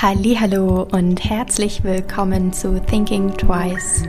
Hallo 0.00 0.86
und 0.92 1.24
herzlich 1.24 1.82
willkommen 1.82 2.52
zu 2.52 2.80
Thinking 2.80 3.36
Twice. 3.36 4.04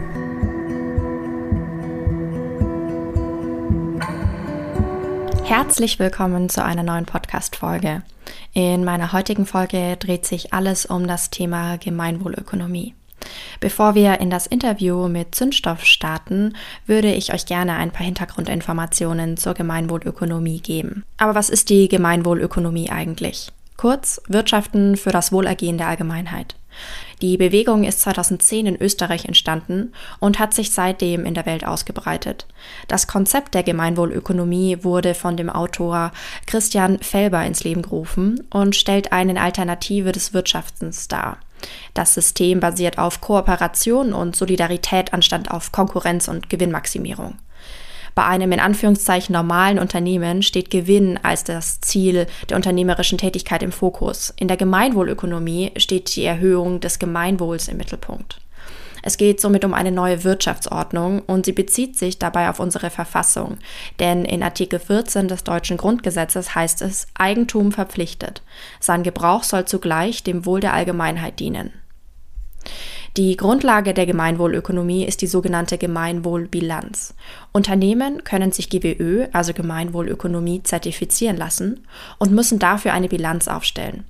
Herzlich 5.44 5.98
willkommen 5.98 6.50
zu 6.50 6.64
einer 6.64 6.84
neuen 6.84 7.06
Podcast-Folge. 7.06 8.04
In 8.54 8.86
meiner 8.86 9.14
heutigen 9.14 9.48
Folge 9.48 9.98
dreht 9.98 10.28
sich 10.28 10.54
alles 10.54 10.86
um 10.86 11.08
das 11.08 11.32
Thema 11.32 11.78
Gemeinwohlökonomie. 11.80 12.94
Bevor 13.60 13.96
wir 13.96 14.20
in 14.20 14.30
das 14.30 14.46
Interview 14.46 15.08
mit 15.08 15.34
Zündstoff 15.34 15.86
starten, 15.86 16.54
würde 16.86 17.12
ich 17.12 17.34
euch 17.34 17.48
gerne 17.48 17.74
ein 17.74 17.90
paar 17.90 18.06
Hintergrundinformationen 18.06 19.38
zur 19.38 19.56
Gemeinwohlökonomie 19.56 20.62
geben. 20.62 21.04
Aber 21.18 21.34
was 21.34 21.50
ist 21.50 21.70
die 21.70 21.88
Gemeinwohlökonomie 21.88 22.92
eigentlich? 22.92 23.52
Kurz 23.80 24.22
Wirtschaften 24.28 24.98
für 24.98 25.12
das 25.12 25.32
Wohlergehen 25.32 25.78
der 25.78 25.88
Allgemeinheit. 25.88 26.56
Die 27.22 27.38
Bewegung 27.38 27.86
ist 27.86 28.02
2010 28.02 28.66
in 28.66 28.76
Österreich 28.76 29.24
entstanden 29.24 29.94
und 30.20 30.38
hat 30.38 30.54
sich 30.54 30.72
seitdem 30.72 31.24
in 31.26 31.34
der 31.34 31.46
Welt 31.46 31.66
ausgebreitet. 31.66 32.46
Das 32.90 33.08
Konzept 33.08 33.54
der 33.54 33.64
Gemeinwohlökonomie 33.64 34.80
wurde 34.82 35.16
von 35.16 35.38
dem 35.38 35.50
Autor 35.50 36.12
Christian 36.46 37.00
Felber 37.00 37.46
ins 37.46 37.64
Leben 37.64 37.84
gerufen 37.84 38.46
und 38.50 38.76
stellt 38.76 39.14
eine 39.14 39.40
Alternative 39.40 40.12
des 40.12 40.34
Wirtschaftens 40.34 41.08
dar. 41.08 41.38
Das 41.94 42.14
System 42.14 42.60
basiert 42.60 42.98
auf 42.98 43.22
Kooperation 43.22 44.12
und 44.12 44.36
Solidarität 44.36 45.14
anstatt 45.14 45.52
auf 45.52 45.72
Konkurrenz 45.72 46.28
und 46.28 46.50
Gewinnmaximierung. 46.50 47.38
Bei 48.16 48.26
einem 48.26 48.52
in 48.52 48.60
Anführungszeichen 48.60 49.34
normalen 49.34 49.80
Unternehmen 49.80 50.44
steht 50.44 50.70
Gewinn 50.70 51.20
als 51.22 51.44
das 51.44 51.82
Ziel 51.82 52.28
der 52.50 52.58
unternehmerischen 52.58 53.18
Tätigkeit 53.18 53.64
im 53.64 53.72
Fokus. 53.72 54.34
In 54.38 54.48
der 54.48 54.58
Gemeinwohlökonomie 54.58 55.72
steht 55.78 56.16
die 56.16 56.26
Erhöhung 56.26 56.80
des 56.80 57.00
Gemeinwohls 57.00 57.68
im 57.68 57.78
Mittelpunkt. 57.78 58.42
Es 59.02 59.18
geht 59.18 59.40
somit 59.40 59.64
um 59.64 59.74
eine 59.74 59.92
neue 59.92 60.24
Wirtschaftsordnung 60.24 61.22
und 61.22 61.46
sie 61.46 61.54
bezieht 61.54 61.98
sich 61.98 62.20
dabei 62.20 62.50
auf 62.50 62.60
unsere 62.60 62.90
Verfassung. 62.90 63.58
Denn 64.00 64.26
in 64.26 64.44
Artikel 64.44 64.80
14 64.80 65.28
des 65.28 65.44
deutschen 65.44 65.78
Grundgesetzes 65.78 66.56
heißt 66.56 66.82
es, 66.82 67.08
Eigentum 67.18 67.72
verpflichtet. 67.72 68.42
Sein 68.80 69.04
Gebrauch 69.04 69.44
soll 69.44 69.66
zugleich 69.66 70.24
dem 70.24 70.46
Wohl 70.46 70.60
der 70.60 70.74
Allgemeinheit 70.74 71.40
dienen. 71.40 71.74
Die 73.18 73.36
Grundlage 73.38 73.94
der 73.94 74.06
Gemeinwohlökonomie 74.06 75.06
ist 75.06 75.22
die 75.22 75.28
sogenannte 75.28 75.78
Gemeinwohlbilanz. 75.78 77.16
Unternehmen 77.52 78.24
können 78.24 78.52
sich 78.52 78.70
GWÖ, 78.70 79.28
also 79.34 79.54
Gemeinwohlökonomie, 79.54 80.64
zertifizieren 80.64 81.38
lassen 81.38 81.86
und 82.20 82.32
müssen 82.32 82.60
dafür 82.60 82.94
eine 82.94 83.10
Bilanz 83.10 83.48
aufstellen. 83.48 84.06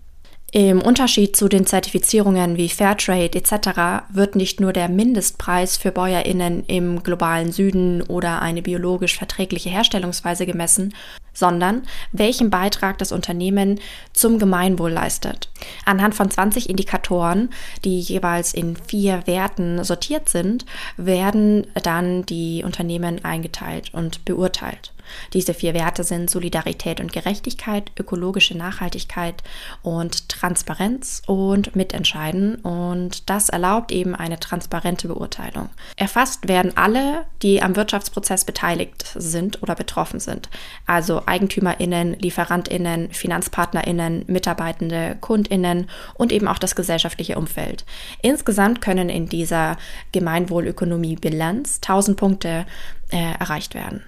Im 0.51 0.81
Unterschied 0.81 1.35
zu 1.35 1.47
den 1.47 1.67
Zertifizierungen 1.67 2.57
wie 2.57 2.69
Fairtrade 2.69 3.37
etc. 3.37 4.07
wird 4.11 4.35
nicht 4.35 4.59
nur 4.59 4.73
der 4.73 4.89
Mindestpreis 4.89 5.77
für 5.77 5.91
Bäuerinnen 5.91 6.65
im 6.65 7.03
globalen 7.03 7.51
Süden 7.51 8.01
oder 8.01 8.41
eine 8.41 8.63
biologisch 8.63 9.15
verträgliche 9.15 9.69
Herstellungsweise 9.69 10.47
gemessen, 10.47 10.95
sondern 11.33 11.83
welchen 12.13 12.49
Beitrag 12.49 12.97
das 12.97 13.11
Unternehmen 13.11 13.79
zum 14.11 14.39
Gemeinwohl 14.39 14.91
leistet. 14.91 15.51
Anhand 15.85 16.15
von 16.15 16.31
20 16.31 16.67
Indikatoren, 16.67 17.49
die 17.85 17.99
jeweils 17.99 18.55
in 18.55 18.75
vier 18.75 19.21
Werten 19.27 19.83
sortiert 19.83 20.29
sind, 20.29 20.65
werden 20.97 21.67
dann 21.83 22.25
die 22.25 22.63
Unternehmen 22.65 23.23
eingeteilt 23.23 23.93
und 23.93 24.25
beurteilt. 24.25 24.93
Diese 25.33 25.53
vier 25.53 25.73
Werte 25.73 26.03
sind 26.03 26.29
Solidarität 26.29 26.99
und 26.99 27.13
Gerechtigkeit, 27.13 27.91
ökologische 27.99 28.57
Nachhaltigkeit 28.57 29.43
und 29.81 30.29
Transparenz 30.29 31.21
und 31.27 31.75
Mitentscheiden. 31.75 32.55
Und 32.55 33.29
das 33.29 33.49
erlaubt 33.49 33.91
eben 33.91 34.15
eine 34.15 34.39
transparente 34.39 35.07
Beurteilung. 35.07 35.69
Erfasst 35.95 36.47
werden 36.47 36.75
alle, 36.75 37.25
die 37.41 37.61
am 37.61 37.75
Wirtschaftsprozess 37.75 38.45
beteiligt 38.45 39.11
sind 39.15 39.61
oder 39.63 39.75
betroffen 39.75 40.19
sind. 40.19 40.49
Also 40.85 41.23
EigentümerInnen, 41.25 42.13
LieferantInnen, 42.19 43.11
FinanzpartnerInnen, 43.11 44.25
Mitarbeitende, 44.27 45.17
KundInnen 45.21 45.89
und 46.15 46.31
eben 46.31 46.47
auch 46.47 46.59
das 46.59 46.75
gesellschaftliche 46.75 47.37
Umfeld. 47.37 47.85
Insgesamt 48.21 48.81
können 48.81 49.09
in 49.09 49.27
dieser 49.27 49.77
Gemeinwohlökonomie-Bilanz 50.11 51.79
1000 51.81 52.17
Punkte 52.17 52.65
äh, 53.11 53.33
erreicht 53.39 53.73
werden. 53.73 54.03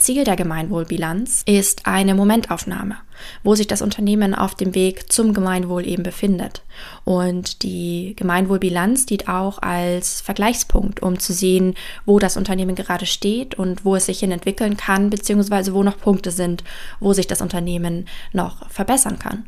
Ziel 0.00 0.24
der 0.24 0.36
Gemeinwohlbilanz 0.36 1.42
ist 1.46 1.86
eine 1.86 2.14
Momentaufnahme, 2.14 2.96
wo 3.42 3.54
sich 3.54 3.66
das 3.66 3.82
Unternehmen 3.82 4.34
auf 4.34 4.54
dem 4.54 4.74
Weg 4.74 5.12
zum 5.12 5.34
Gemeinwohl 5.34 5.86
eben 5.86 6.02
befindet. 6.02 6.62
Und 7.04 7.62
die 7.62 8.14
Gemeinwohlbilanz 8.16 9.06
dient 9.06 9.28
auch 9.28 9.60
als 9.60 10.22
Vergleichspunkt, 10.22 11.02
um 11.02 11.18
zu 11.18 11.32
sehen, 11.32 11.74
wo 12.06 12.18
das 12.18 12.38
Unternehmen 12.38 12.74
gerade 12.74 13.06
steht 13.06 13.54
und 13.54 13.84
wo 13.84 13.94
es 13.94 14.06
sich 14.06 14.20
hin 14.20 14.32
entwickeln 14.32 14.76
kann, 14.78 15.10
beziehungsweise 15.10 15.74
wo 15.74 15.82
noch 15.82 15.98
Punkte 15.98 16.30
sind, 16.30 16.64
wo 16.98 17.12
sich 17.12 17.26
das 17.26 17.42
Unternehmen 17.42 18.08
noch 18.32 18.70
verbessern 18.70 19.18
kann. 19.18 19.44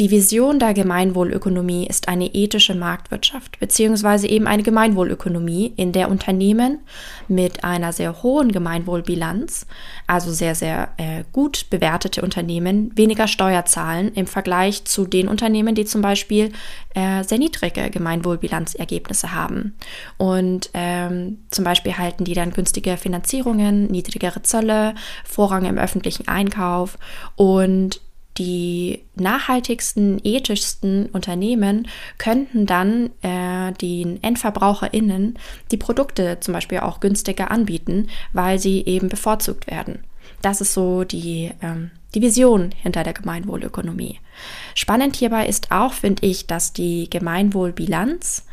Die 0.00 0.10
Vision 0.10 0.58
der 0.58 0.72
Gemeinwohlökonomie 0.72 1.86
ist 1.86 2.08
eine 2.08 2.34
ethische 2.34 2.74
Marktwirtschaft 2.74 3.60
beziehungsweise 3.60 4.28
eben 4.28 4.46
eine 4.46 4.62
Gemeinwohlökonomie, 4.62 5.74
in 5.76 5.92
der 5.92 6.10
Unternehmen 6.10 6.78
mit 7.28 7.64
einer 7.64 7.92
sehr 7.92 8.22
hohen 8.22 8.50
Gemeinwohlbilanz, 8.50 9.66
also 10.06 10.32
sehr, 10.32 10.54
sehr 10.54 10.88
äh, 10.96 11.24
gut 11.32 11.66
bewertete 11.68 12.22
Unternehmen, 12.22 12.96
weniger 12.96 13.28
Steuer 13.28 13.66
zahlen 13.66 14.10
im 14.14 14.26
Vergleich 14.26 14.86
zu 14.86 15.04
den 15.04 15.28
Unternehmen, 15.28 15.74
die 15.74 15.84
zum 15.84 16.00
Beispiel 16.00 16.50
äh, 16.94 17.22
sehr 17.22 17.36
niedrige 17.36 17.90
Gemeinwohlbilanzergebnisse 17.90 19.34
haben. 19.34 19.76
Und 20.16 20.70
ähm, 20.72 21.40
zum 21.50 21.66
Beispiel 21.66 21.98
halten 21.98 22.24
die 22.24 22.32
dann 22.32 22.52
günstige 22.52 22.96
Finanzierungen, 22.96 23.88
niedrigere 23.88 24.40
Zölle, 24.40 24.94
Vorrang 25.26 25.66
im 25.66 25.76
öffentlichen 25.76 26.26
Einkauf 26.26 26.96
und 27.36 28.00
die 28.40 29.04
nachhaltigsten, 29.16 30.18
ethischsten 30.24 31.06
Unternehmen 31.06 31.86
könnten 32.16 32.64
dann 32.64 33.10
äh, 33.20 33.72
den 33.72 34.22
EndverbraucherInnen 34.22 35.38
die 35.70 35.76
Produkte 35.76 36.38
zum 36.40 36.54
Beispiel 36.54 36.78
auch 36.78 37.00
günstiger 37.00 37.50
anbieten, 37.50 38.08
weil 38.32 38.58
sie 38.58 38.84
eben 38.86 39.10
bevorzugt 39.10 39.66
werden. 39.66 40.04
Das 40.40 40.62
ist 40.62 40.72
so 40.72 41.04
die, 41.04 41.50
ähm, 41.60 41.90
die 42.14 42.22
Vision 42.22 42.70
hinter 42.82 43.04
der 43.04 43.12
Gemeinwohlökonomie. 43.12 44.20
Spannend 44.74 45.16
hierbei 45.16 45.46
ist 45.46 45.70
auch, 45.70 45.92
finde 45.92 46.24
ich, 46.24 46.46
dass 46.46 46.72
die 46.72 47.10
Gemeinwohlbilanz 47.10 48.46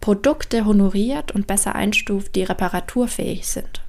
Produkte 0.00 0.64
honoriert 0.64 1.32
und 1.32 1.46
besser 1.46 1.74
einstuft, 1.74 2.34
die 2.36 2.44
reparaturfähig 2.44 3.46
sind. 3.46 3.82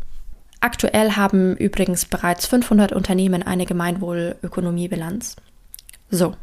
Aktuell 0.62 1.12
haben 1.12 1.56
übrigens 1.56 2.06
bereits 2.06 2.46
500 2.46 2.92
Unternehmen 2.92 3.44
eine 3.44 3.66
Gemeinwohlökonomiebilanz. 3.66 5.38
So, 6.10 6.36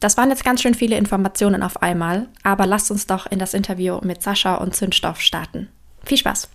das 0.00 0.16
waren 0.16 0.30
jetzt 0.30 0.44
ganz 0.44 0.62
schön 0.62 0.72
viele 0.72 0.96
Informationen 0.96 1.62
auf 1.62 1.82
einmal, 1.82 2.28
aber 2.42 2.64
lasst 2.64 2.90
uns 2.90 3.06
doch 3.06 3.26
in 3.30 3.38
das 3.38 3.52
Interview 3.52 3.98
mit 4.02 4.22
Sascha 4.22 4.54
und 4.54 4.74
Zündstoff 4.74 5.20
starten. 5.20 5.68
Viel 6.02 6.16
Spaß! 6.16 6.48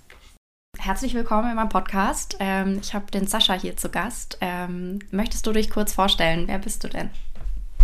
Herzlich 0.79 1.13
willkommen 1.13 1.51
in 1.51 1.55
meinem 1.55 1.69
Podcast. 1.69 2.35
Ähm, 2.39 2.79
ich 2.81 2.95
habe 2.95 3.11
den 3.11 3.27
Sascha 3.27 3.53
hier 3.53 3.77
zu 3.77 3.89
Gast. 3.89 4.39
Ähm, 4.41 4.97
möchtest 5.11 5.45
du 5.45 5.51
dich 5.51 5.69
kurz 5.69 5.93
vorstellen? 5.93 6.47
Wer 6.47 6.57
bist 6.57 6.83
du 6.83 6.87
denn? 6.87 7.11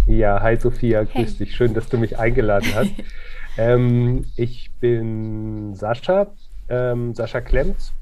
Ja, 0.07 0.41
hi 0.41 0.57
Sophia, 0.57 1.03
grüß 1.03 1.13
hey. 1.13 1.45
dich. 1.45 1.55
Schön, 1.55 1.75
dass 1.75 1.87
du 1.87 1.99
mich 1.99 2.17
eingeladen 2.17 2.73
hast. 2.73 2.91
ähm, 3.59 4.25
ich 4.35 4.71
bin 4.79 5.75
Sascha, 5.75 6.31
ähm, 6.67 7.13
Sascha 7.13 7.41
Klemms 7.41 7.93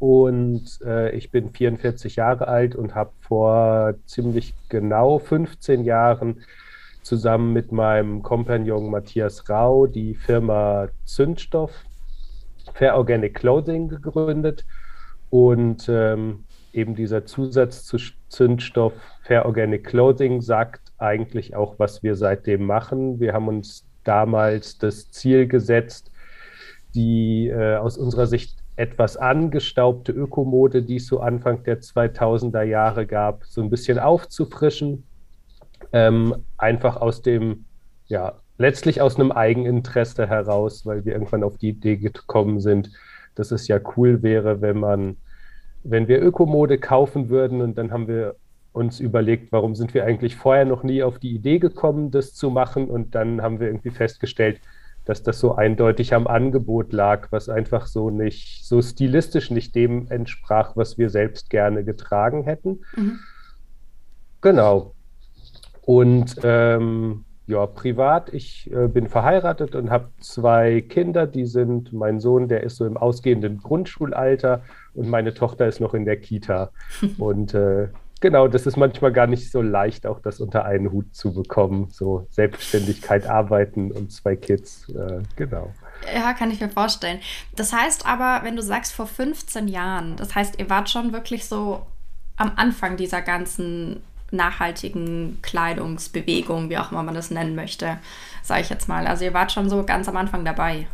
und 0.00 0.80
äh, 0.82 1.14
ich 1.14 1.30
bin 1.30 1.50
44 1.50 2.16
Jahre 2.16 2.48
alt 2.48 2.74
und 2.74 2.94
habe 2.94 3.12
vor 3.20 3.94
ziemlich 4.06 4.54
genau 4.70 5.18
15 5.18 5.84
Jahren 5.84 6.42
zusammen 7.02 7.52
mit 7.52 7.70
meinem 7.70 8.22
Kompagnon 8.22 8.90
Matthias 8.90 9.48
Rau 9.50 9.86
die 9.86 10.14
Firma 10.14 10.88
Zündstoff 11.04 11.84
Fair 12.72 12.96
Organic 12.96 13.34
Clothing 13.34 13.88
gegründet. 13.88 14.64
Und 15.28 15.86
ähm, 15.90 16.44
eben 16.72 16.94
dieser 16.94 17.26
Zusatz 17.26 17.84
zu 17.84 17.98
Zündstoff 18.28 18.94
Fair 19.24 19.44
Organic 19.44 19.84
Clothing 19.84 20.40
sagt 20.40 20.80
eigentlich 20.96 21.54
auch, 21.54 21.78
was 21.78 22.02
wir 22.02 22.16
seitdem 22.16 22.64
machen. 22.64 23.20
Wir 23.20 23.34
haben 23.34 23.48
uns 23.48 23.84
damals 24.04 24.78
das 24.78 25.10
Ziel 25.10 25.46
gesetzt, 25.46 26.10
die 26.94 27.48
äh, 27.48 27.76
aus 27.76 27.98
unserer 27.98 28.26
Sicht 28.26 28.59
etwas 28.80 29.18
angestaubte 29.18 30.10
Ökomode, 30.10 30.82
die 30.82 30.96
es 30.96 31.06
so 31.06 31.20
Anfang 31.20 31.62
der 31.64 31.80
2000er 31.80 32.62
Jahre 32.62 33.06
gab, 33.06 33.44
so 33.44 33.60
ein 33.60 33.68
bisschen 33.68 33.98
aufzufrischen. 33.98 35.04
Ähm, 35.92 36.34
einfach 36.56 36.96
aus 36.96 37.20
dem, 37.20 37.66
ja, 38.06 38.40
letztlich 38.56 39.02
aus 39.02 39.16
einem 39.16 39.32
Eigeninteresse 39.32 40.26
heraus, 40.26 40.86
weil 40.86 41.04
wir 41.04 41.12
irgendwann 41.12 41.44
auf 41.44 41.58
die 41.58 41.68
Idee 41.68 41.98
gekommen 41.98 42.60
sind, 42.60 42.90
dass 43.34 43.52
es 43.52 43.68
ja 43.68 43.78
cool 43.96 44.22
wäre, 44.22 44.62
wenn 44.62 44.78
man, 44.78 45.18
wenn 45.82 46.08
wir 46.08 46.22
Ökomode 46.22 46.78
kaufen 46.78 47.28
würden 47.28 47.60
und 47.60 47.76
dann 47.76 47.92
haben 47.92 48.08
wir 48.08 48.36
uns 48.72 48.98
überlegt, 48.98 49.52
warum 49.52 49.74
sind 49.74 49.92
wir 49.92 50.06
eigentlich 50.06 50.36
vorher 50.36 50.64
noch 50.64 50.84
nie 50.84 51.02
auf 51.02 51.18
die 51.18 51.34
Idee 51.34 51.58
gekommen, 51.58 52.10
das 52.10 52.34
zu 52.34 52.50
machen. 52.50 52.88
Und 52.88 53.14
dann 53.14 53.42
haben 53.42 53.60
wir 53.60 53.66
irgendwie 53.66 53.90
festgestellt, 53.90 54.58
dass 55.04 55.22
das 55.22 55.40
so 55.40 55.54
eindeutig 55.54 56.14
am 56.14 56.26
Angebot 56.26 56.92
lag, 56.92 57.28
was 57.30 57.48
einfach 57.48 57.86
so 57.86 58.10
nicht, 58.10 58.64
so 58.64 58.80
stilistisch 58.82 59.50
nicht 59.50 59.74
dem 59.74 60.06
entsprach, 60.08 60.76
was 60.76 60.98
wir 60.98 61.10
selbst 61.10 61.50
gerne 61.50 61.84
getragen 61.84 62.44
hätten. 62.44 62.80
Mhm. 62.96 63.18
Genau. 64.40 64.94
Und 65.82 66.36
ähm, 66.42 67.24
ja, 67.46 67.66
privat, 67.66 68.32
ich 68.32 68.70
äh, 68.72 68.86
bin 68.86 69.08
verheiratet 69.08 69.74
und 69.74 69.90
habe 69.90 70.10
zwei 70.20 70.80
Kinder, 70.82 71.26
die 71.26 71.46
sind, 71.46 71.92
mein 71.92 72.20
Sohn, 72.20 72.46
der 72.46 72.62
ist 72.62 72.76
so 72.76 72.86
im 72.86 72.96
ausgehenden 72.96 73.58
Grundschulalter 73.58 74.62
und 74.94 75.08
meine 75.08 75.34
Tochter 75.34 75.66
ist 75.66 75.80
noch 75.80 75.94
in 75.94 76.04
der 76.04 76.16
Kita. 76.16 76.70
und 77.18 77.54
äh, 77.54 77.88
genau, 78.20 78.48
das 78.48 78.66
ist 78.66 78.76
manchmal 78.76 79.12
gar 79.12 79.26
nicht 79.26 79.50
so 79.50 79.62
leicht, 79.62 80.06
auch 80.06 80.20
das 80.20 80.40
unter 80.40 80.64
einen 80.64 80.92
Hut 80.92 81.14
zu 81.14 81.32
bekommen. 81.32 81.88
So 81.90 82.26
Selbstständigkeit, 82.30 83.26
Arbeiten 83.26 83.90
und 83.90 84.12
zwei 84.12 84.36
Kids, 84.36 84.88
äh, 84.90 85.22
genau. 85.36 85.72
Ja, 86.14 86.32
kann 86.32 86.50
ich 86.50 86.60
mir 86.60 86.68
vorstellen. 86.68 87.20
Das 87.56 87.72
heißt 87.72 88.06
aber, 88.06 88.44
wenn 88.44 88.56
du 88.56 88.62
sagst 88.62 88.92
vor 88.92 89.06
15 89.06 89.68
Jahren, 89.68 90.16
das 90.16 90.34
heißt, 90.34 90.58
ihr 90.58 90.70
wart 90.70 90.88
schon 90.88 91.12
wirklich 91.12 91.46
so 91.46 91.86
am 92.36 92.52
Anfang 92.56 92.96
dieser 92.96 93.20
ganzen 93.20 94.02
nachhaltigen 94.30 95.38
Kleidungsbewegung, 95.42 96.70
wie 96.70 96.78
auch 96.78 96.92
immer 96.92 97.02
man 97.02 97.14
das 97.14 97.30
nennen 97.30 97.54
möchte, 97.54 97.98
sage 98.42 98.62
ich 98.62 98.70
jetzt 98.70 98.88
mal. 98.88 99.06
Also 99.06 99.24
ihr 99.24 99.34
wart 99.34 99.52
schon 99.52 99.68
so 99.68 99.84
ganz 99.84 100.08
am 100.08 100.16
Anfang 100.16 100.44
dabei. 100.44 100.86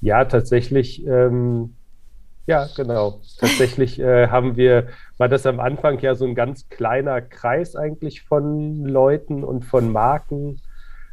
Ja, 0.00 0.24
tatsächlich. 0.24 1.06
Ähm, 1.06 1.74
ja, 2.46 2.66
genau. 2.76 3.20
Tatsächlich 3.38 3.98
äh, 4.00 4.28
haben 4.28 4.56
wir, 4.56 4.88
war 5.18 5.28
das 5.28 5.46
am 5.46 5.60
Anfang 5.60 5.98
ja 6.00 6.14
so 6.14 6.24
ein 6.24 6.34
ganz 6.34 6.68
kleiner 6.68 7.20
Kreis 7.20 7.76
eigentlich 7.76 8.22
von 8.22 8.84
Leuten 8.84 9.44
und 9.44 9.64
von 9.64 9.92
Marken, 9.92 10.60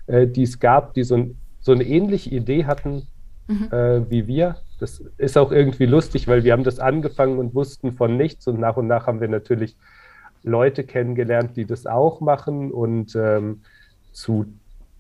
äh, 0.08 0.28
die 0.28 0.44
es 0.44 0.60
gab, 0.60 0.94
die 0.94 1.04
so, 1.04 1.16
ein, 1.16 1.38
so 1.60 1.72
eine 1.72 1.84
ähnliche 1.84 2.30
Idee 2.32 2.66
hatten 2.66 3.08
mhm. 3.48 3.70
äh, 3.72 4.10
wie 4.10 4.28
wir. 4.28 4.58
Das 4.80 5.04
ist 5.18 5.38
auch 5.38 5.52
irgendwie 5.52 5.86
lustig, 5.86 6.28
weil 6.28 6.44
wir 6.44 6.54
haben 6.54 6.64
das 6.64 6.80
angefangen 6.80 7.40
und 7.40 7.56
wussten 7.56 7.94
von 7.94 8.16
nichts 8.16 8.48
und 8.48 8.60
nach 8.60 8.78
und 8.78 8.88
nach 8.88 9.08
haben 9.08 9.22
wir 9.22 9.28
natürlich 9.28 9.76
Leute 10.44 10.84
kennengelernt, 10.84 11.58
die 11.58 11.66
das 11.66 11.88
auch 11.88 12.22
machen 12.22 12.72
und 12.72 13.16
ähm, 13.16 13.62
zu 14.12 14.46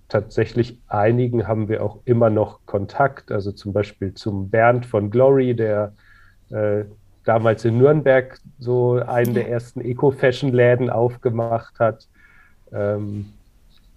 tatsächlich 0.10 0.80
einigen 0.88 1.48
haben 1.48 1.68
wir 1.68 1.84
auch 1.84 2.00
immer 2.06 2.30
noch 2.30 2.60
Kontakt, 2.66 3.32
also 3.32 3.52
zum 3.52 3.74
Beispiel 3.74 4.14
zum 4.14 4.50
Bernd 4.50 4.86
von 4.86 5.12
Glory, 5.12 5.54
der 5.56 5.94
äh, 6.52 6.86
damals 7.24 7.66
in 7.66 7.78
Nürnberg 7.78 8.40
so 8.60 9.02
einen 9.06 9.34
der 9.34 9.50
ersten 9.50 9.82
Eco-Fashion-Läden 9.82 10.90
aufgemacht 10.90 11.80
hat. 11.80 12.08
Ähm, 12.72 13.34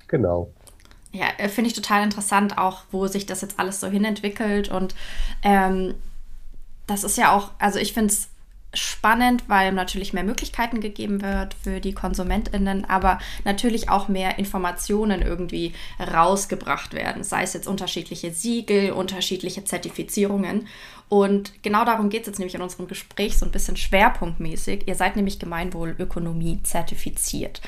genau. 0.09 0.51
Ja, 1.13 1.27
äh, 1.39 1.49
finde 1.49 1.69
ich 1.69 1.75
total 1.75 2.03
interessant, 2.03 2.59
auch 2.59 2.83
wo 2.91 3.07
sich 3.07 3.27
das 3.27 3.41
jetzt 3.41 3.59
alles 3.59 3.81
so 3.81 3.87
hinentwickelt. 3.89 4.69
Und 4.69 4.95
ähm, 5.43 5.95
das 6.87 7.05
ist 7.05 7.17
ja 7.17 7.33
auch, 7.33 7.51
also 7.59 7.79
ich 7.79 7.93
finde 7.93 8.13
es 8.13 8.29
spannend, 8.73 9.45
weil 9.49 9.73
natürlich 9.73 10.13
mehr 10.13 10.23
Möglichkeiten 10.23 10.81
gegeben 10.81 11.23
wird 11.23 11.55
für 11.55 11.81
die 11.81 11.93
KonsumentInnen, 11.93 12.85
aber 12.85 13.19
natürlich 13.45 13.89
auch 13.89 14.09
mehr 14.09 14.39
Informationen 14.39 15.23
irgendwie 15.23 15.73
rausgebracht 15.99 16.95
werden, 16.95 17.25
sei 17.25 17.43
es 17.43 17.53
jetzt 17.53 17.67
unterschiedliche 17.67 18.31
Siegel, 18.33 18.93
unterschiedliche 18.93 19.65
Zertifizierungen. 19.65 20.69
Und 21.09 21.63
genau 21.65 21.85
darum 21.85 22.09
geht 22.09 22.23
es 22.23 22.27
jetzt 22.29 22.39
nämlich 22.39 22.55
in 22.55 22.63
unserem 22.63 22.87
Gespräch 22.87 23.37
so 23.37 23.45
ein 23.45 23.51
bisschen 23.51 23.77
schwerpunktmäßig. 23.77 24.87
Ihr 24.87 24.95
seid 24.95 25.17
nämlich 25.17 25.41
Gemeinwohlökonomie 25.41 26.63
zertifiziert. 26.63 27.61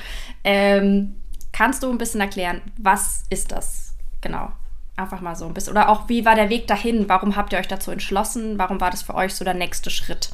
Ähm, 0.45 1.15
kannst 1.51 1.83
du 1.83 1.89
ein 1.89 1.97
bisschen 1.97 2.21
erklären, 2.21 2.61
was 2.77 3.23
ist 3.29 3.51
das 3.51 3.95
genau? 4.21 4.53
Einfach 4.95 5.19
mal 5.19 5.35
so 5.35 5.45
ein 5.45 5.53
bisschen. 5.53 5.73
Oder 5.73 5.89
auch, 5.89 6.07
wie 6.07 6.23
war 6.23 6.35
der 6.35 6.49
Weg 6.49 6.67
dahin? 6.67 7.09
Warum 7.09 7.35
habt 7.35 7.51
ihr 7.51 7.59
euch 7.59 7.67
dazu 7.67 7.91
entschlossen? 7.91 8.57
Warum 8.57 8.79
war 8.79 8.91
das 8.91 9.01
für 9.01 9.15
euch 9.15 9.33
so 9.33 9.43
der 9.43 9.55
nächste 9.55 9.89
Schritt? 9.89 10.29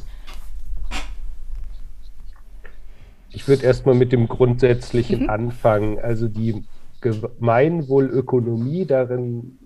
Ich 3.31 3.47
würde 3.47 3.63
erstmal 3.63 3.95
mit 3.95 4.11
dem 4.11 4.27
Grundsätzlichen 4.27 5.23
mhm. 5.23 5.29
anfangen. 5.29 5.99
Also 5.99 6.27
die 6.27 6.63
Gemeinwohlökonomie, 7.01 8.85
darin 8.85 9.57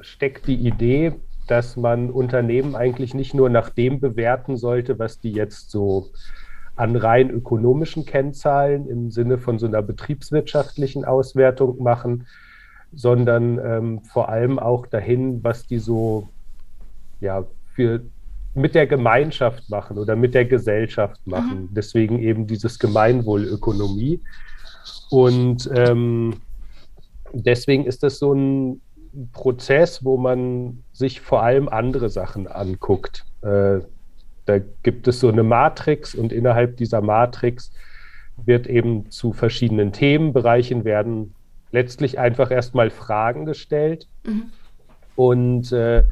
steckt 0.00 0.46
die 0.46 0.66
Idee, 0.66 1.14
dass 1.46 1.76
man 1.76 2.10
Unternehmen 2.10 2.74
eigentlich 2.74 3.14
nicht 3.14 3.34
nur 3.34 3.50
nach 3.50 3.70
dem 3.70 4.00
bewerten 4.00 4.56
sollte, 4.56 4.98
was 4.98 5.20
die 5.20 5.32
jetzt 5.32 5.70
so 5.70 6.10
an 6.76 6.96
rein 6.96 7.30
ökonomischen 7.30 8.04
Kennzahlen 8.04 8.88
im 8.88 9.10
Sinne 9.10 9.38
von 9.38 9.58
so 9.58 9.66
einer 9.66 9.82
betriebswirtschaftlichen 9.82 11.04
Auswertung 11.04 11.82
machen, 11.82 12.26
sondern 12.92 13.58
ähm, 13.58 14.00
vor 14.02 14.28
allem 14.28 14.58
auch 14.58 14.86
dahin, 14.86 15.42
was 15.44 15.66
die 15.66 15.78
so 15.78 16.28
ja, 17.20 17.44
für 17.74 18.02
mit 18.54 18.74
der 18.74 18.86
Gemeinschaft 18.86 19.68
machen 19.68 19.98
oder 19.98 20.16
mit 20.16 20.34
der 20.34 20.44
Gesellschaft 20.44 21.26
machen. 21.26 21.62
Mhm. 21.62 21.68
Deswegen 21.74 22.18
eben 22.20 22.46
dieses 22.46 22.78
Gemeinwohlökonomie. 22.78 24.20
Und 25.10 25.68
ähm, 25.74 26.34
deswegen 27.32 27.84
ist 27.84 28.02
das 28.02 28.18
so 28.18 28.32
ein 28.32 28.80
Prozess, 29.32 30.04
wo 30.04 30.16
man 30.16 30.82
sich 30.92 31.20
vor 31.20 31.42
allem 31.42 31.68
andere 31.68 32.08
Sachen 32.08 32.46
anguckt. 32.46 33.24
Äh, 33.42 33.80
da 34.46 34.58
gibt 34.82 35.08
es 35.08 35.20
so 35.20 35.28
eine 35.28 35.42
Matrix 35.42 36.14
und 36.14 36.32
innerhalb 36.32 36.76
dieser 36.76 37.00
Matrix 37.00 37.72
wird 38.36 38.66
eben 38.66 39.10
zu 39.10 39.32
verschiedenen 39.32 39.92
Themenbereichen 39.92 40.84
werden 40.84 41.34
letztlich 41.70 42.18
einfach 42.18 42.50
erstmal 42.50 42.90
Fragen 42.90 43.46
gestellt. 43.46 44.06
Mhm. 44.24 44.44
Und 45.16 45.72
äh, 45.72 46.04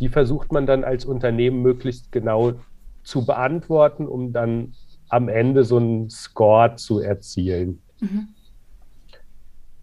die 0.00 0.08
versucht 0.08 0.52
man 0.52 0.66
dann 0.66 0.82
als 0.82 1.04
Unternehmen 1.04 1.62
möglichst 1.62 2.10
genau 2.10 2.54
zu 3.02 3.24
beantworten, 3.24 4.06
um 4.06 4.32
dann 4.32 4.72
am 5.08 5.28
Ende 5.28 5.64
so 5.64 5.76
einen 5.76 6.10
Score 6.10 6.76
zu 6.76 7.00
erzielen. 7.00 7.80
Mhm. 8.00 8.28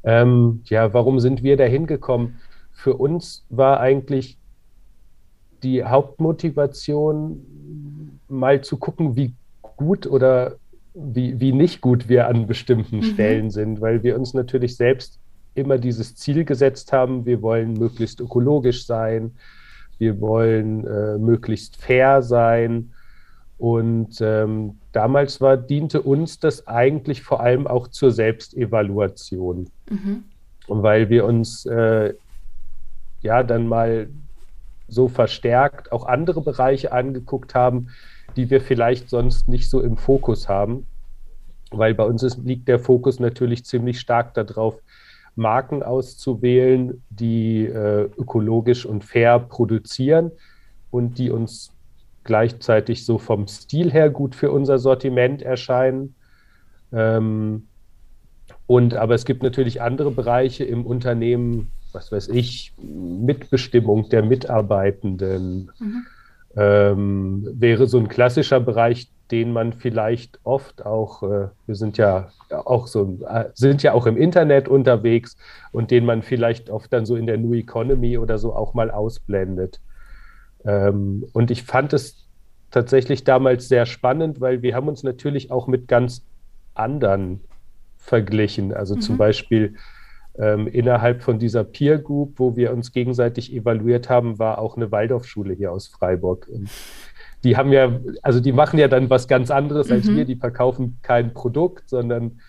Ähm, 0.03 0.61
ja, 0.65 0.93
warum 0.93 1.19
sind 1.19 1.43
wir 1.43 1.57
da 1.57 1.65
hingekommen? 1.65 2.39
Für 2.71 2.95
uns 2.95 3.45
war 3.49 3.79
eigentlich 3.79 4.37
die 5.63 5.83
Hauptmotivation, 5.83 8.19
mal 8.27 8.61
zu 8.61 8.77
gucken, 8.77 9.15
wie 9.15 9.33
gut 9.75 10.07
oder 10.07 10.55
wie, 10.93 11.39
wie 11.39 11.51
nicht 11.51 11.81
gut 11.81 12.09
wir 12.09 12.27
an 12.27 12.47
bestimmten 12.47 12.97
mhm. 12.97 13.03
Stellen 13.03 13.51
sind, 13.51 13.81
weil 13.81 14.03
wir 14.03 14.17
uns 14.17 14.33
natürlich 14.33 14.77
selbst 14.77 15.19
immer 15.55 15.77
dieses 15.77 16.15
Ziel 16.15 16.45
gesetzt 16.45 16.93
haben, 16.93 17.25
wir 17.25 17.41
wollen 17.41 17.73
möglichst 17.73 18.19
ökologisch 18.19 18.85
sein, 18.85 19.31
wir 19.99 20.19
wollen 20.21 20.85
äh, 20.85 21.17
möglichst 21.17 21.77
fair 21.77 22.21
sein. 22.21 22.91
Und 23.57 24.21
ähm, 24.21 24.77
damals 24.91 25.41
war, 25.41 25.57
diente 25.57 26.01
uns 26.01 26.39
das 26.39 26.67
eigentlich 26.67 27.23
vor 27.23 27.39
allem 27.39 27.65
auch 27.65 27.87
zur 27.87 28.11
Selbstevaluation. 28.11 29.69
Mhm. 29.89 30.23
Weil 30.67 31.09
wir 31.09 31.25
uns 31.25 31.65
äh, 31.65 32.13
ja 33.21 33.43
dann 33.43 33.67
mal 33.67 34.09
so 34.87 35.07
verstärkt 35.07 35.91
auch 35.91 36.05
andere 36.05 36.41
Bereiche 36.41 36.91
angeguckt 36.91 37.55
haben, 37.55 37.89
die 38.35 38.49
wir 38.49 38.61
vielleicht 38.61 39.09
sonst 39.09 39.47
nicht 39.47 39.69
so 39.69 39.81
im 39.81 39.97
Fokus 39.97 40.47
haben. 40.47 40.85
Weil 41.71 41.93
bei 41.93 42.05
uns 42.05 42.23
ist, 42.23 42.37
liegt 42.45 42.67
der 42.67 42.79
Fokus 42.79 43.19
natürlich 43.19 43.65
ziemlich 43.65 43.99
stark 43.99 44.33
darauf, 44.35 44.75
Marken 45.37 45.83
auszuwählen, 45.83 47.03
die 47.09 47.65
äh, 47.65 48.09
ökologisch 48.17 48.85
und 48.85 49.03
fair 49.03 49.39
produzieren 49.39 50.31
und 50.91 51.17
die 51.17 51.29
uns 51.29 51.71
gleichzeitig 52.23 53.05
so 53.05 53.17
vom 53.17 53.47
Stil 53.47 53.91
her 53.91 54.09
gut 54.09 54.35
für 54.35 54.51
unser 54.51 54.79
Sortiment 54.79 55.41
erscheinen. 55.41 56.15
Ähm, 56.91 57.67
und 58.65 58.95
aber 58.95 59.15
es 59.15 59.25
gibt 59.25 59.43
natürlich 59.43 59.81
andere 59.81 60.11
Bereiche 60.11 60.65
im 60.65 60.85
Unternehmen, 60.85 61.71
was 61.93 62.11
weiß 62.11 62.27
ich, 62.29 62.73
Mitbestimmung 62.77 64.09
der 64.09 64.23
Mitarbeitenden. 64.23 65.71
Mhm. 65.79 66.05
Ähm, 66.55 67.47
wäre 67.53 67.87
so 67.87 67.97
ein 67.99 68.07
klassischer 68.07 68.59
Bereich, 68.59 69.09
den 69.31 69.51
man 69.51 69.73
vielleicht 69.73 70.39
oft 70.43 70.85
auch, 70.85 71.23
äh, 71.23 71.47
wir 71.65 71.75
sind 71.75 71.97
ja 71.97 72.29
auch 72.49 72.87
so, 72.87 73.19
äh, 73.27 73.45
sind 73.53 73.83
ja 73.83 73.93
auch 73.93 74.05
im 74.05 74.17
Internet 74.17 74.67
unterwegs 74.67 75.37
und 75.71 75.91
den 75.91 76.05
man 76.05 76.21
vielleicht 76.21 76.69
oft 76.69 76.91
dann 76.93 77.05
so 77.05 77.15
in 77.15 77.27
der 77.27 77.37
New 77.37 77.53
Economy 77.53 78.17
oder 78.17 78.37
so 78.37 78.53
auch 78.53 78.73
mal 78.73 78.91
ausblendet. 78.91 79.81
Ähm, 80.65 81.25
und 81.33 81.51
ich 81.51 81.63
fand 81.63 81.93
es 81.93 82.25
tatsächlich 82.71 83.23
damals 83.23 83.67
sehr 83.67 83.85
spannend, 83.85 84.41
weil 84.41 84.61
wir 84.61 84.75
haben 84.75 84.87
uns 84.87 85.03
natürlich 85.03 85.51
auch 85.51 85.67
mit 85.67 85.87
ganz 85.87 86.23
anderen 86.73 87.41
verglichen. 87.97 88.73
Also 88.73 88.95
mhm. 88.95 89.01
zum 89.01 89.17
Beispiel 89.17 89.75
ähm, 90.37 90.67
innerhalb 90.67 91.23
von 91.23 91.39
dieser 91.39 91.63
Peer 91.63 91.97
Group, 91.97 92.33
wo 92.37 92.55
wir 92.55 92.71
uns 92.71 92.91
gegenseitig 92.91 93.53
evaluiert 93.53 94.09
haben, 94.09 94.39
war 94.39 94.59
auch 94.59 94.77
eine 94.77 94.91
Waldorfschule 94.91 95.53
hier 95.53 95.71
aus 95.71 95.87
Freiburg. 95.87 96.47
Und 96.47 96.69
die 97.43 97.57
haben 97.57 97.71
ja, 97.71 97.99
also 98.21 98.39
die 98.39 98.51
machen 98.51 98.79
ja 98.79 98.87
dann 98.87 99.09
was 99.09 99.27
ganz 99.27 99.51
anderes 99.51 99.91
als 99.91 100.05
mhm. 100.05 100.17
wir, 100.17 100.25
die 100.25 100.35
verkaufen 100.35 100.97
kein 101.01 101.33
Produkt, 101.33 101.89
sondern 101.89 102.39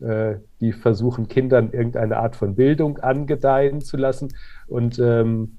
äh, 0.00 0.36
die 0.60 0.72
versuchen 0.72 1.28
Kindern 1.28 1.72
irgendeine 1.72 2.16
Art 2.18 2.36
von 2.36 2.54
Bildung 2.54 2.98
angedeihen 2.98 3.80
zu 3.80 3.96
lassen. 3.96 4.28
Und 4.66 4.98
ähm, 4.98 5.58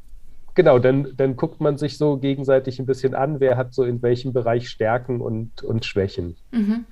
genau, 0.56 0.80
dann, 0.80 1.10
dann 1.16 1.36
guckt 1.36 1.62
man 1.62 1.78
sich 1.78 1.98
so 1.98 2.18
gegenseitig 2.18 2.80
ein 2.80 2.86
bisschen 2.86 3.16
an, 3.16 3.40
wer 3.40 3.58
hat 3.58 3.74
so 3.74 3.84
in 3.84 4.02
welchem 4.02 4.34
Bereich 4.34 4.70
Stärken 4.70 5.22
und, 5.22 5.64
und 5.64 5.86
Schwächen. 5.86 6.36
Mhm. 6.52 6.86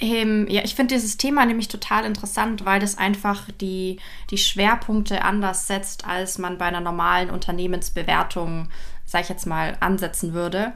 Ähm, 0.00 0.46
ja, 0.48 0.62
ich 0.64 0.74
finde 0.74 0.94
dieses 0.94 1.16
Thema 1.16 1.44
nämlich 1.44 1.68
total 1.68 2.04
interessant, 2.04 2.64
weil 2.64 2.80
das 2.80 2.98
einfach 2.98 3.50
die, 3.60 3.98
die 4.30 4.38
Schwerpunkte 4.38 5.24
anders 5.24 5.66
setzt, 5.66 6.06
als 6.06 6.38
man 6.38 6.56
bei 6.58 6.66
einer 6.66 6.80
normalen 6.80 7.30
Unternehmensbewertung, 7.30 8.68
sag 9.08 9.22
ich 9.22 9.28
jetzt 9.28 9.46
mal, 9.46 9.76
ansetzen 9.80 10.34
würde. 10.34 10.72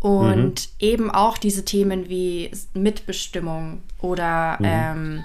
Und 0.00 0.68
mhm. 0.68 0.74
eben 0.80 1.10
auch 1.10 1.38
diese 1.38 1.64
Themen 1.64 2.08
wie 2.08 2.50
Mitbestimmung 2.74 3.82
oder 4.00 4.56
mhm. 4.58 4.64
ähm, 4.64 5.24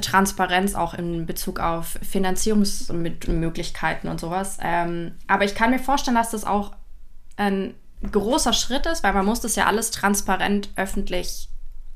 Transparenz 0.00 0.74
auch 0.74 0.94
in 0.94 1.24
Bezug 1.24 1.60
auf 1.60 1.98
Finanzierungsmöglichkeiten 2.02 4.10
und 4.10 4.20
sowas. 4.20 4.58
Ähm, 4.60 5.12
aber 5.26 5.44
ich 5.44 5.54
kann 5.54 5.70
mir 5.70 5.78
vorstellen, 5.78 6.16
dass 6.16 6.30
das 6.30 6.44
auch 6.44 6.72
ein 7.36 7.74
großer 8.10 8.52
Schritt 8.52 8.86
ist, 8.86 9.02
weil 9.02 9.14
man 9.14 9.24
muss 9.24 9.40
das 9.40 9.56
ja 9.56 9.66
alles 9.66 9.90
transparent 9.90 10.70
öffentlich 10.76 11.48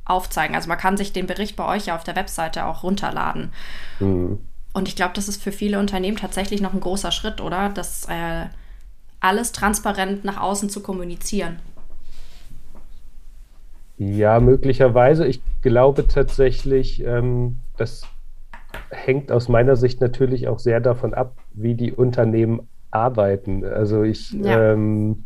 aufzeigen. 0.06 0.56
Also 0.56 0.68
man 0.68 0.78
kann 0.78 0.96
sich 0.96 1.12
den 1.12 1.26
Bericht 1.26 1.56
bei 1.56 1.66
euch 1.66 1.86
ja 1.86 1.96
auf 1.96 2.04
der 2.04 2.16
Webseite 2.16 2.64
auch 2.64 2.82
runterladen. 2.82 3.52
Mhm. 3.98 4.40
Und 4.72 4.88
ich 4.88 4.96
glaube, 4.96 5.12
das 5.14 5.28
ist 5.28 5.42
für 5.42 5.52
viele 5.52 5.78
Unternehmen 5.78 6.16
tatsächlich 6.16 6.60
noch 6.60 6.72
ein 6.72 6.80
großer 6.80 7.12
Schritt, 7.12 7.40
oder? 7.40 7.68
Das 7.68 8.06
äh, 8.08 8.46
alles 9.20 9.52
transparent 9.52 10.24
nach 10.24 10.40
außen 10.40 10.70
zu 10.70 10.82
kommunizieren. 10.82 11.58
Ja, 13.98 14.40
möglicherweise. 14.40 15.26
Ich 15.26 15.42
glaube 15.60 16.08
tatsächlich, 16.08 17.04
ähm, 17.04 17.58
das 17.76 18.02
hängt 18.90 19.30
aus 19.30 19.48
meiner 19.48 19.76
Sicht 19.76 20.00
natürlich 20.00 20.48
auch 20.48 20.58
sehr 20.58 20.80
davon 20.80 21.12
ab, 21.12 21.36
wie 21.52 21.74
die 21.74 21.92
Unternehmen 21.92 22.66
arbeiten. 22.90 23.64
Also 23.64 24.02
ich 24.02 24.32
ja. 24.32 24.72
ähm, 24.72 25.24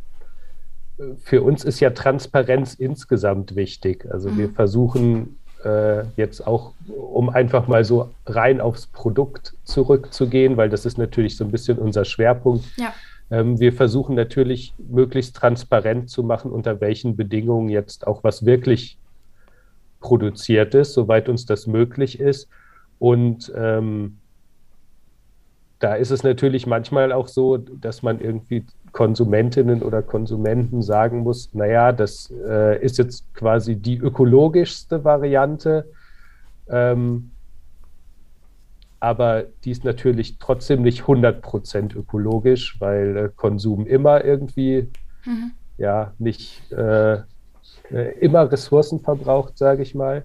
für 1.22 1.42
uns 1.42 1.64
ist 1.64 1.80
ja 1.80 1.90
Transparenz 1.90 2.74
insgesamt 2.74 3.56
wichtig. 3.56 4.06
Also 4.10 4.30
mhm. 4.30 4.38
wir 4.38 4.48
versuchen 4.50 5.38
äh, 5.64 6.04
jetzt 6.16 6.46
auch, 6.46 6.72
um 6.88 7.28
einfach 7.30 7.66
mal 7.68 7.84
so 7.84 8.10
rein 8.26 8.60
aufs 8.60 8.86
Produkt 8.86 9.54
zurückzugehen, 9.64 10.56
weil 10.56 10.68
das 10.68 10.84
ist 10.84 10.98
natürlich 10.98 11.36
so 11.36 11.44
ein 11.44 11.50
bisschen 11.50 11.78
unser 11.78 12.04
Schwerpunkt. 12.04 12.64
Ja. 12.76 12.92
Ähm, 13.30 13.58
wir 13.58 13.72
versuchen 13.72 14.14
natürlich 14.14 14.74
möglichst 14.78 15.36
transparent 15.36 16.10
zu 16.10 16.22
machen, 16.22 16.50
unter 16.50 16.80
welchen 16.80 17.16
Bedingungen 17.16 17.68
jetzt 17.68 18.06
auch 18.06 18.24
was 18.24 18.44
wirklich 18.44 18.98
produziert 20.00 20.74
ist, 20.74 20.92
soweit 20.92 21.28
uns 21.28 21.46
das 21.46 21.66
möglich 21.66 22.20
ist. 22.20 22.48
Und 22.98 23.52
ähm, 23.56 24.18
da 25.78 25.94
ist 25.94 26.10
es 26.10 26.22
natürlich 26.22 26.66
manchmal 26.66 27.12
auch 27.12 27.28
so, 27.28 27.56
dass 27.56 28.02
man 28.02 28.20
irgendwie 28.20 28.64
Konsumentinnen 28.92 29.82
oder 29.82 30.02
Konsumenten 30.02 30.82
sagen 30.82 31.20
muss, 31.20 31.52
naja, 31.52 31.92
das 31.92 32.32
äh, 32.46 32.82
ist 32.82 32.96
jetzt 32.98 33.24
quasi 33.34 33.76
die 33.76 33.98
ökologischste 33.98 35.04
Variante, 35.04 35.86
ähm, 36.68 37.30
aber 39.04 39.44
die 39.64 39.70
ist 39.70 39.84
natürlich 39.84 40.38
trotzdem 40.38 40.82
nicht 40.82 41.02
100% 41.02 41.96
ökologisch, 41.96 42.80
weil 42.80 43.16
äh, 43.16 43.30
Konsum 43.34 43.86
immer 43.86 44.24
irgendwie 44.24 44.88
mhm. 45.24 45.52
ja 45.78 46.12
nicht 46.18 46.72
äh, 46.72 47.14
äh 47.90 48.18
immer 48.20 48.50
Ressourcen 48.50 49.00
verbraucht, 49.00 49.58
sage 49.58 49.82
ich 49.82 49.94
mal. 49.94 50.24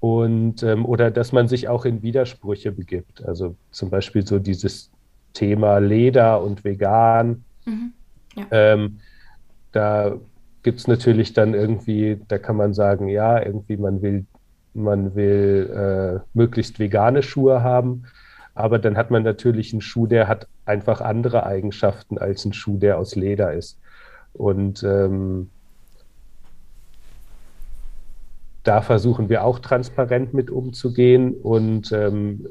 Und 0.00 0.62
ähm, 0.62 0.86
oder 0.86 1.10
dass 1.10 1.32
man 1.32 1.46
sich 1.46 1.68
auch 1.68 1.84
in 1.84 2.02
Widersprüche 2.02 2.72
begibt. 2.72 3.24
Also 3.24 3.54
zum 3.70 3.90
Beispiel 3.90 4.26
so 4.26 4.38
dieses 4.38 4.90
Thema 5.34 5.78
Leder 5.78 6.42
und 6.42 6.64
vegan 6.64 7.44
Mhm. 7.66 7.92
Ja. 8.36 8.46
Ähm, 8.50 8.98
da 9.72 10.16
gibt 10.62 10.78
es 10.78 10.88
natürlich 10.88 11.32
dann 11.32 11.54
irgendwie, 11.54 12.20
da 12.28 12.38
kann 12.38 12.56
man 12.56 12.74
sagen, 12.74 13.08
ja, 13.08 13.44
irgendwie 13.44 13.76
man 13.76 14.02
will, 14.02 14.26
man 14.74 15.14
will 15.14 15.70
äh, 15.74 16.20
möglichst 16.34 16.78
vegane 16.78 17.22
Schuhe 17.22 17.62
haben, 17.62 18.04
aber 18.54 18.78
dann 18.78 18.96
hat 18.96 19.10
man 19.10 19.22
natürlich 19.22 19.72
einen 19.72 19.80
Schuh, 19.80 20.06
der 20.06 20.28
hat 20.28 20.46
einfach 20.64 21.00
andere 21.00 21.46
Eigenschaften 21.46 22.18
als 22.18 22.44
ein 22.44 22.52
Schuh, 22.52 22.78
der 22.78 22.98
aus 22.98 23.16
Leder 23.16 23.52
ist. 23.52 23.78
Und 24.32 24.82
ähm, 24.82 25.50
da 28.62 28.82
versuchen 28.82 29.28
wir 29.28 29.44
auch 29.44 29.58
transparent 29.58 30.34
mit 30.34 30.50
umzugehen 30.50 31.34
und 31.34 31.92
ähm, 31.92 32.46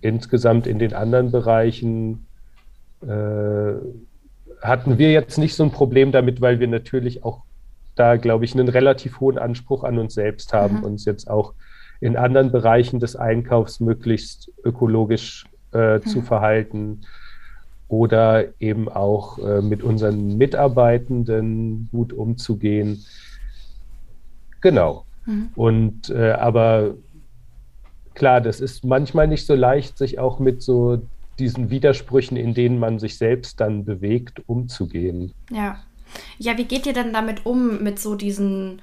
insgesamt 0.00 0.66
in 0.66 0.78
den 0.78 0.94
anderen 0.94 1.32
Bereichen 1.32 2.26
äh, 3.02 3.74
hatten 4.62 4.98
wir 4.98 5.10
jetzt 5.10 5.38
nicht 5.38 5.54
so 5.54 5.64
ein 5.64 5.70
Problem 5.70 6.12
damit, 6.12 6.40
weil 6.40 6.60
wir 6.60 6.68
natürlich 6.68 7.24
auch 7.24 7.42
da, 7.96 8.16
glaube 8.16 8.44
ich, 8.44 8.54
einen 8.54 8.68
relativ 8.68 9.20
hohen 9.20 9.38
Anspruch 9.38 9.82
an 9.82 9.98
uns 9.98 10.14
selbst 10.14 10.52
haben, 10.52 10.78
mhm. 10.78 10.84
uns 10.84 11.04
jetzt 11.04 11.28
auch 11.28 11.54
in 12.00 12.16
anderen 12.16 12.52
Bereichen 12.52 13.00
des 13.00 13.16
Einkaufs 13.16 13.80
möglichst 13.80 14.52
ökologisch 14.64 15.46
äh, 15.72 15.96
mhm. 15.96 16.02
zu 16.02 16.22
verhalten 16.22 17.00
oder 17.88 18.44
eben 18.60 18.88
auch 18.88 19.38
äh, 19.38 19.62
mit 19.62 19.82
unseren 19.82 20.36
Mitarbeitenden 20.36 21.88
gut 21.90 22.12
umzugehen. 22.12 23.04
Genau. 24.60 25.04
Mhm. 25.24 25.50
Und 25.54 26.10
äh, 26.10 26.32
aber 26.32 26.94
klar, 28.14 28.40
das 28.40 28.60
ist 28.60 28.84
manchmal 28.84 29.28
nicht 29.28 29.46
so 29.46 29.54
leicht, 29.54 29.96
sich 29.98 30.18
auch 30.18 30.38
mit 30.38 30.62
so 30.62 31.00
diesen 31.38 31.70
Widersprüchen, 31.70 32.36
in 32.36 32.54
denen 32.54 32.78
man 32.78 32.98
sich 32.98 33.18
selbst 33.18 33.60
dann 33.60 33.84
bewegt, 33.84 34.42
umzugehen. 34.46 35.32
Ja. 35.50 35.78
Ja, 36.38 36.56
wie 36.58 36.64
geht 36.64 36.86
ihr 36.86 36.92
denn 36.92 37.12
damit 37.12 37.46
um, 37.46 37.82
mit 37.82 37.98
so 37.98 38.14
diesen, 38.14 38.80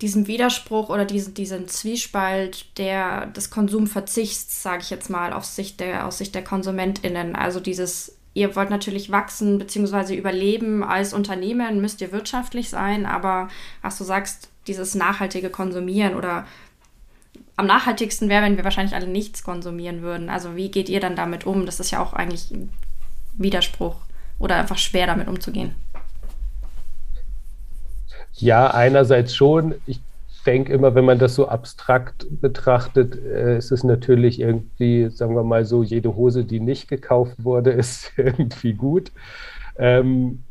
diesem 0.00 0.26
Widerspruch 0.26 0.88
oder 0.88 1.04
diesen, 1.04 1.34
diesem 1.34 1.68
Zwiespalt 1.68 2.78
der, 2.78 3.26
des 3.26 3.50
Konsumverzichts, 3.50 4.62
sage 4.62 4.82
ich 4.82 4.90
jetzt 4.90 5.10
mal, 5.10 5.32
aus 5.32 5.56
Sicht, 5.56 5.80
der, 5.80 6.06
aus 6.06 6.18
Sicht 6.18 6.34
der 6.34 6.44
KonsumentInnen? 6.44 7.36
Also 7.36 7.60
dieses, 7.60 8.16
ihr 8.34 8.54
wollt 8.56 8.70
natürlich 8.70 9.10
wachsen 9.10 9.58
bzw. 9.58 10.14
überleben 10.14 10.82
als 10.82 11.12
Unternehmen, 11.12 11.80
müsst 11.80 12.00
ihr 12.00 12.12
wirtschaftlich 12.12 12.68
sein, 12.70 13.06
aber 13.06 13.48
was 13.80 13.98
du 13.98 14.04
sagst, 14.04 14.48
dieses 14.66 14.94
nachhaltige 14.94 15.50
Konsumieren 15.50 16.14
oder 16.14 16.46
am 17.56 17.66
nachhaltigsten 17.66 18.28
wäre, 18.28 18.44
wenn 18.44 18.56
wir 18.56 18.64
wahrscheinlich 18.64 18.94
alle 18.94 19.06
nichts 19.06 19.44
konsumieren 19.44 20.02
würden. 20.02 20.28
Also 20.28 20.56
wie 20.56 20.70
geht 20.70 20.88
ihr 20.88 21.00
dann 21.00 21.16
damit 21.16 21.46
um? 21.46 21.66
Das 21.66 21.80
ist 21.80 21.90
ja 21.90 22.00
auch 22.00 22.12
eigentlich 22.12 22.50
ein 22.50 22.70
Widerspruch 23.34 23.96
oder 24.38 24.56
einfach 24.56 24.78
schwer 24.78 25.06
damit 25.06 25.28
umzugehen. 25.28 25.74
Ja, 28.34 28.68
einerseits 28.72 29.34
schon. 29.34 29.74
Ich 29.86 30.00
denke 30.46 30.72
immer, 30.72 30.94
wenn 30.94 31.04
man 31.04 31.18
das 31.18 31.34
so 31.34 31.48
abstrakt 31.48 32.26
betrachtet, 32.40 33.16
äh, 33.16 33.58
ist 33.58 33.70
es 33.72 33.84
natürlich 33.84 34.40
irgendwie, 34.40 35.10
sagen 35.10 35.34
wir 35.36 35.44
mal 35.44 35.64
so, 35.64 35.82
jede 35.82 36.16
Hose, 36.16 36.44
die 36.44 36.60
nicht 36.60 36.88
gekauft 36.88 37.44
wurde, 37.44 37.70
ist 37.72 38.12
irgendwie 38.16 38.74
gut. 38.74 39.12
Ähm, 39.76 40.44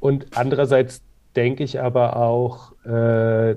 und 0.00 0.36
andererseits 0.36 1.02
denke 1.36 1.62
ich 1.64 1.80
aber 1.80 2.16
auch, 2.16 2.72
äh, 2.84 3.56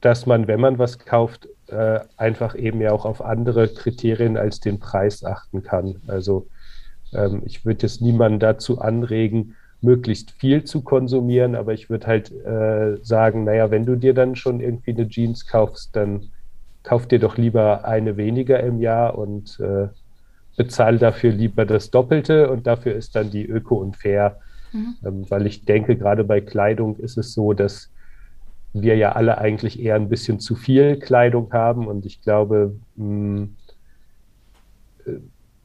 dass 0.00 0.26
man, 0.26 0.46
wenn 0.48 0.60
man 0.60 0.78
was 0.78 0.98
kauft, 0.98 1.48
äh, 1.68 2.00
einfach 2.16 2.54
eben 2.54 2.80
ja 2.80 2.92
auch 2.92 3.04
auf 3.04 3.22
andere 3.22 3.68
Kriterien 3.68 4.36
als 4.36 4.60
den 4.60 4.78
Preis 4.78 5.24
achten 5.24 5.62
kann. 5.62 6.02
Also 6.06 6.48
ähm, 7.12 7.42
ich 7.46 7.64
würde 7.64 7.82
jetzt 7.86 8.02
niemanden 8.02 8.40
dazu 8.40 8.80
anregen, 8.80 9.56
möglichst 9.82 10.30
viel 10.32 10.64
zu 10.64 10.82
konsumieren, 10.82 11.54
aber 11.54 11.72
ich 11.72 11.90
würde 11.90 12.06
halt 12.06 12.30
äh, 12.30 12.96
sagen, 13.02 13.44
naja, 13.44 13.70
wenn 13.70 13.84
du 13.84 13.96
dir 13.96 14.14
dann 14.14 14.36
schon 14.36 14.60
irgendwie 14.60 14.92
eine 14.92 15.08
Jeans 15.08 15.46
kaufst, 15.46 15.94
dann 15.96 16.30
kauf 16.82 17.06
dir 17.06 17.18
doch 17.18 17.36
lieber 17.36 17.84
eine 17.84 18.16
weniger 18.16 18.60
im 18.60 18.80
Jahr 18.80 19.18
und 19.18 19.58
äh, 19.60 19.88
bezahle 20.56 20.98
dafür 20.98 21.32
lieber 21.32 21.64
das 21.64 21.90
Doppelte 21.90 22.50
und 22.50 22.66
dafür 22.66 22.94
ist 22.94 23.16
dann 23.16 23.30
die 23.30 23.46
Öko 23.46 23.76
und 23.76 23.96
Fair. 23.96 24.38
Mhm. 24.72 24.94
Ähm, 25.04 25.26
weil 25.28 25.46
ich 25.46 25.64
denke, 25.64 25.96
gerade 25.96 26.24
bei 26.24 26.40
Kleidung 26.40 26.96
ist 26.96 27.18
es 27.18 27.32
so, 27.32 27.52
dass 27.52 27.90
wir 28.72 28.96
ja 28.96 29.12
alle 29.12 29.38
eigentlich 29.38 29.80
eher 29.80 29.96
ein 29.96 30.08
bisschen 30.08 30.40
zu 30.40 30.54
viel 30.54 30.96
Kleidung 30.98 31.52
haben. 31.52 31.86
Und 31.86 32.06
ich 32.06 32.22
glaube, 32.22 32.74
hm, 32.96 33.56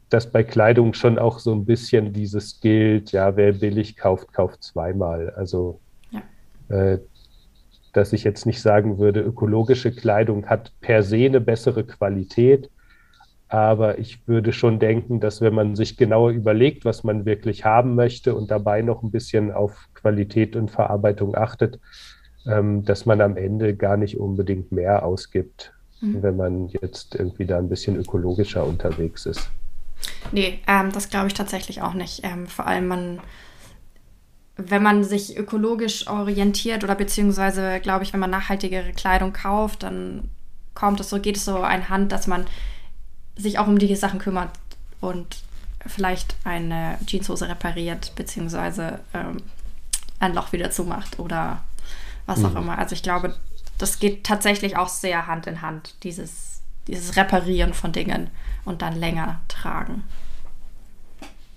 dass 0.10 0.32
bei 0.32 0.44
Kleidung 0.44 0.94
schon 0.94 1.20
auch 1.20 1.40
so 1.40 1.54
ein 1.54 1.66
bisschen 1.66 2.14
dieses 2.14 2.60
gilt, 2.62 3.12
ja, 3.12 3.36
wer 3.36 3.54
billig 3.54 3.98
kauft, 3.98 4.34
kauft 4.34 4.64
zweimal. 4.64 5.32
Also, 5.32 5.80
ja. 6.12 6.22
äh, 6.70 7.00
dass 7.94 8.14
ich 8.14 8.24
jetzt 8.24 8.46
nicht 8.46 8.62
sagen 8.62 9.00
würde, 9.00 9.22
ökologische 9.22 9.92
Kleidung 9.92 10.46
hat 10.48 10.72
per 10.82 11.04
se 11.04 11.26
eine 11.26 11.42
bessere 11.42 11.84
Qualität, 11.84 12.70
Aber 13.50 13.98
ich 13.98 14.28
würde 14.28 14.52
schon 14.52 14.78
denken, 14.80 15.20
dass 15.20 15.40
wenn 15.40 15.54
man 15.54 15.76
sich 15.76 15.96
genauer 15.96 16.32
überlegt, 16.32 16.84
was 16.84 17.04
man 17.04 17.26
wirklich 17.26 17.64
haben 17.64 17.96
möchte 17.96 18.36
und 18.36 18.52
dabei 18.52 18.82
noch 18.82 19.04
ein 19.04 19.12
bisschen 19.12 19.52
auf 19.52 19.88
Qualität 19.94 20.56
und 20.56 20.70
Verarbeitung 20.70 21.36
achtet, 21.36 21.80
ähm, 22.46 22.84
dass 22.84 23.06
man 23.06 23.22
am 23.22 23.38
Ende 23.38 23.76
gar 23.76 23.96
nicht 23.96 24.20
unbedingt 24.20 24.72
mehr 24.72 25.06
ausgibt, 25.06 25.74
mhm. 26.02 26.24
wenn 26.24 26.36
man 26.36 26.68
jetzt 26.82 27.16
irgendwie 27.16 27.46
da 27.46 27.58
ein 27.58 27.70
bisschen 27.70 27.96
ökologischer 27.96 28.66
unterwegs 28.66 29.26
ist. 29.26 29.50
Nee, 30.32 30.60
ähm, 30.68 30.92
das 30.92 31.10
glaube 31.10 31.28
ich 31.28 31.34
tatsächlich 31.34 31.82
auch 31.82 31.94
nicht. 31.94 32.22
Ähm, 32.24 32.48
vor 32.48 32.68
allem 32.68 32.88
man, 32.88 33.20
wenn 34.56 34.84
man 34.84 35.04
sich 35.04 35.38
ökologisch 35.38 36.08
orientiert 36.08 36.84
oder 36.84 36.96
beziehungsweise, 36.96 37.80
glaube 37.80 38.04
ich, 38.04 38.14
wenn 38.14 38.20
man 38.20 38.30
nachhaltigere 38.30 38.92
Kleidung 38.94 39.34
kauft, 39.34 39.84
dann 39.84 40.30
kommt 40.74 41.00
es 41.00 41.10
so, 41.10 41.20
geht 41.20 41.38
es 41.38 41.46
so 41.46 41.62
einhand, 41.62 42.12
dass 42.12 42.28
man 42.28 42.46
sich 43.36 43.60
auch 43.60 43.68
um 43.68 43.80
die 43.80 43.96
Sachen 43.96 44.20
kümmert 44.20 44.52
und 45.02 45.38
vielleicht 45.86 46.36
eine 46.44 46.98
Jeanshose 47.06 47.48
repariert, 47.48 48.14
beziehungsweise 48.16 49.00
ähm, 49.14 49.38
ein 50.20 50.34
Loch 50.34 50.52
wieder 50.52 50.72
zumacht 50.72 51.20
oder 51.20 51.64
was 52.26 52.44
auch 52.44 52.52
mhm. 52.52 52.58
immer. 52.58 52.78
Also 52.78 52.94
ich 52.94 53.04
glaube, 53.04 53.36
das 53.78 54.00
geht 54.00 54.24
tatsächlich 54.24 54.78
auch 54.78 54.90
sehr 54.90 55.28
Hand 55.28 55.48
in 55.48 55.62
Hand, 55.62 55.96
dieses, 56.04 56.57
dieses 56.88 57.16
Reparieren 57.16 57.74
von 57.74 57.92
Dingen 57.92 58.30
und 58.66 58.82
dann 58.82 58.96
länger 58.96 59.42
tragen. 59.48 60.04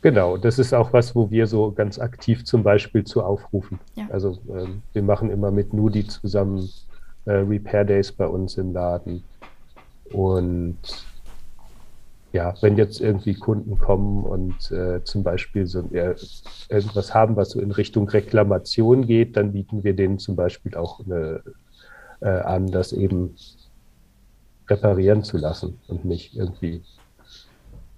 Genau, 0.03 0.37
das 0.39 0.59
ist 0.59 0.73
auch 0.73 0.93
was, 0.93 1.15
wo 1.15 1.31
wir 1.31 1.47
so 1.47 1.73
ganz 1.73 1.99
aktiv 1.99 2.45
zum 2.45 2.63
Beispiel 2.63 3.05
zu 3.05 3.23
aufrufen. 3.23 3.79
Ja. 3.97 4.07
Also 4.11 4.39
ähm, 4.49 4.83
wir 4.93 5.03
machen 5.03 5.31
immer 5.31 5.51
mit 5.51 5.75
Nudi 5.75 6.07
zusammen 6.07 6.71
äh, 7.27 7.33
Repair 7.33 7.85
Days 7.85 8.11
bei 8.11 8.27
uns 8.27 8.57
im 8.57 8.73
Laden. 8.73 9.23
Und 10.13 10.79
ja, 12.33 12.55
wenn 12.63 12.77
jetzt 12.77 13.01
irgendwie 13.01 13.35
Kunden 13.35 13.79
kommen 13.79 14.25
und 14.25 14.71
äh, 14.71 15.03
zum 15.05 15.23
Beispiel 15.23 15.67
so 15.67 15.81
äh, 15.93 16.15
irgendwas 16.69 17.13
haben, 17.13 17.37
was 17.37 17.51
so 17.51 17.61
in 17.61 17.73
Richtung 17.73 18.09
Reklamation 18.09 19.07
geht, 19.07 19.37
dann 19.37 19.53
bieten 19.53 19.85
wir 19.85 19.95
denen 19.95 20.19
zum 20.19 20.37
Beispiel 20.37 20.77
auch 20.77 21.01
eine, 21.05 21.43
äh, 22.21 22.29
an, 22.29 22.71
das 22.71 22.93
eben 22.93 23.35
reparieren 24.71 25.25
zu 25.25 25.37
lassen 25.37 25.79
und 25.89 26.05
nicht 26.05 26.35
irgendwie 26.35 26.83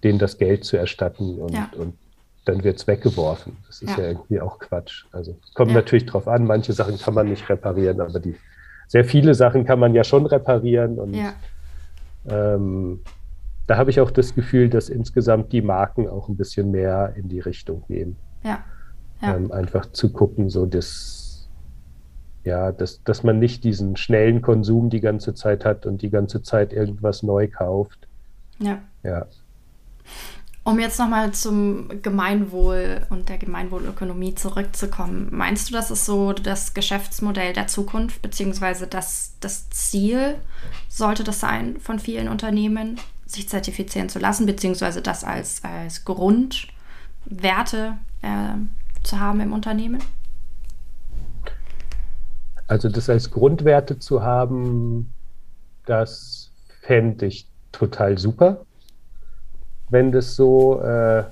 denen 0.03 0.19
das 0.19 0.39
Geld 0.39 0.65
zu 0.65 0.77
erstatten 0.77 1.39
und, 1.39 1.53
ja. 1.53 1.71
und 1.77 1.95
dann 2.45 2.65
wird 2.65 2.79
es 2.79 2.87
weggeworfen. 2.89 3.57
Das 3.69 3.83
ist 3.83 3.97
ja. 3.97 4.03
ja. 4.03 4.09
irgendwie 4.11 4.41
auch 4.41 4.59
Quatsch. 4.59 5.05
Also 5.13 5.37
kommt 5.55 5.71
ja. 5.71 5.77
natürlich 5.77 6.07
drauf 6.07 6.27
an, 6.27 6.45
manche 6.45 6.73
Sachen 6.73 6.99
kann 6.99 7.15
man 7.15 7.29
nicht 7.29 7.49
reparieren, 7.49 8.01
aber 8.01 8.19
die 8.19 8.35
sehr 8.89 9.05
viele 9.05 9.35
Sachen 9.35 9.65
kann 9.65 9.79
man 9.79 9.95
ja 9.95 10.05
schon 10.05 10.27
reparieren 10.27 10.99
und 10.99 11.17
ähm, 12.29 13.01
da 13.67 13.77
habe 13.77 13.91
ich 13.91 14.01
auch 14.01 14.11
das 14.11 14.35
Gefühl, 14.35 14.69
dass 14.69 14.89
insgesamt 14.89 15.53
die 15.53 15.63
Marken 15.63 16.09
auch 16.09 16.29
ein 16.29 16.37
bisschen 16.37 16.71
mehr 16.71 17.15
in 17.17 17.29
die 17.29 17.41
Richtung 17.41 17.85
gehen. 17.89 18.17
Ja. 18.43 18.65
Ähm, 19.23 19.53
einfach 19.53 19.87
zu 19.93 20.13
gucken, 20.13 20.51
so 20.51 20.67
das, 20.67 21.22
ja, 22.45 22.73
dass, 22.73 23.03
dass 23.05 23.23
man 23.23 23.39
nicht 23.39 23.65
diesen 23.65 23.97
schnellen 23.97 24.43
Konsum 24.43 24.91
die 24.91 25.01
ganze 25.01 25.35
Zeit 25.35 25.65
hat 25.65 25.87
und 25.87 26.03
die 26.03 26.11
ganze 26.11 26.43
Zeit 26.43 26.73
irgendwas 26.73 27.23
neu 27.23 27.49
kauft. 27.49 28.09
Ja. 28.59 28.81
Ja. 29.03 29.27
Um 30.65 30.79
jetzt 30.79 30.99
nochmal 31.01 31.33
zum 31.33 31.89
Gemeinwohl 32.03 33.01
und 33.11 33.29
der 33.29 33.39
Gemeinwohlökonomie 33.39 34.37
zurückzukommen, 34.37 35.29
meinst 35.33 35.69
du, 35.69 35.73
das 35.73 35.91
ist 35.91 36.07
so 36.07 36.33
das 36.33 36.73
Geschäftsmodell 36.73 37.53
der 37.53 37.67
Zukunft, 37.67 38.23
beziehungsweise 38.23 38.87
das, 38.87 39.35
das 39.41 39.71
Ziel 39.71 40.37
sollte 40.89 41.25
das 41.25 41.41
sein 41.41 41.81
von 41.81 41.99
vielen 41.99 42.29
Unternehmen, 42.29 43.01
sich 43.27 43.49
zertifizieren 43.49 44.09
zu 44.09 44.21
lassen, 44.21 44.47
beziehungsweise 44.47 45.03
das 45.03 45.25
als, 45.25 45.63
als 45.65 46.05
Grundwerte 46.05 47.97
äh, 48.23 48.55
zu 49.03 49.19
haben 49.19 49.41
im 49.41 49.53
Unternehmen? 49.53 49.99
Also 52.67 52.89
das 52.89 53.11
als 53.11 53.31
Grundwerte 53.31 53.99
zu 53.99 54.23
haben, 54.23 55.13
das 55.87 56.51
fände 56.81 57.27
ich 57.27 57.47
total 57.73 58.19
super 58.19 58.65
wenn 59.93 60.11
das 60.11 60.35
so, 60.35 60.81
äh, 60.81 61.25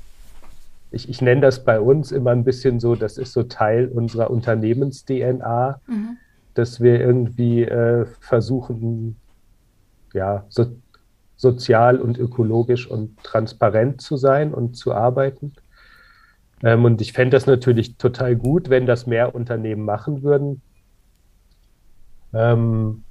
ich, 0.91 1.09
ich 1.09 1.23
nenne 1.23 1.41
das 1.41 1.65
bei 1.65 1.81
uns 1.81 2.13
immer 2.13 2.31
ein 2.31 2.45
bisschen 2.45 2.79
so, 2.79 2.95
das 2.95 3.17
ist 3.17 3.33
so 3.33 3.43
Teil 3.43 3.89
unserer 3.89 4.31
Unternehmens-DNA, 4.31 5.81
mhm. 5.87 6.19
dass 6.55 6.81
wir 6.81 7.01
irgendwie 7.01 7.63
äh, 7.63 8.05
versuchen, 8.21 9.17
ja, 10.13 10.45
so, 10.51 10.67
sozial 11.37 11.99
und 11.99 12.19
ökologisch 12.19 12.87
und 12.87 13.17
transparent 13.25 14.03
zu 14.03 14.19
sein 14.19 14.53
und 14.53 14.77
zu 14.77 14.93
arbeiten. 14.93 15.55
Ähm, 16.63 16.85
und 16.85 17.01
ich 17.01 17.15
fände 17.15 17.37
das 17.37 17.47
natürlich 17.47 17.97
total 17.97 18.37
gut, 18.37 18.69
wenn 18.69 18.85
das 18.85 19.07
mehr 19.07 19.35
Unternehmen 19.35 19.87
machen 19.87 20.23
würden. 20.23 20.61
Ähm, 22.33 23.05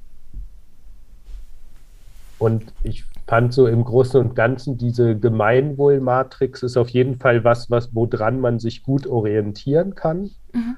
und 2.37 2.73
ich 2.83 3.05
fand 3.27 3.53
so 3.53 3.67
im 3.67 3.83
Großen 3.83 4.19
und 4.19 4.35
Ganzen 4.35 4.77
diese 4.77 5.17
Gemeinwohlmatrix 5.17 6.63
ist 6.63 6.77
auf 6.77 6.89
jeden 6.89 7.17
Fall 7.17 7.43
was, 7.43 7.69
was 7.69 7.93
woran 7.93 8.39
man 8.39 8.59
sich 8.59 8.81
gut 8.81 9.05
orientieren 9.05 9.93
kann. 9.93 10.31
Mhm. 10.53 10.77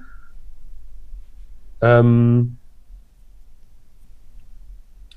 Ähm, 1.82 2.58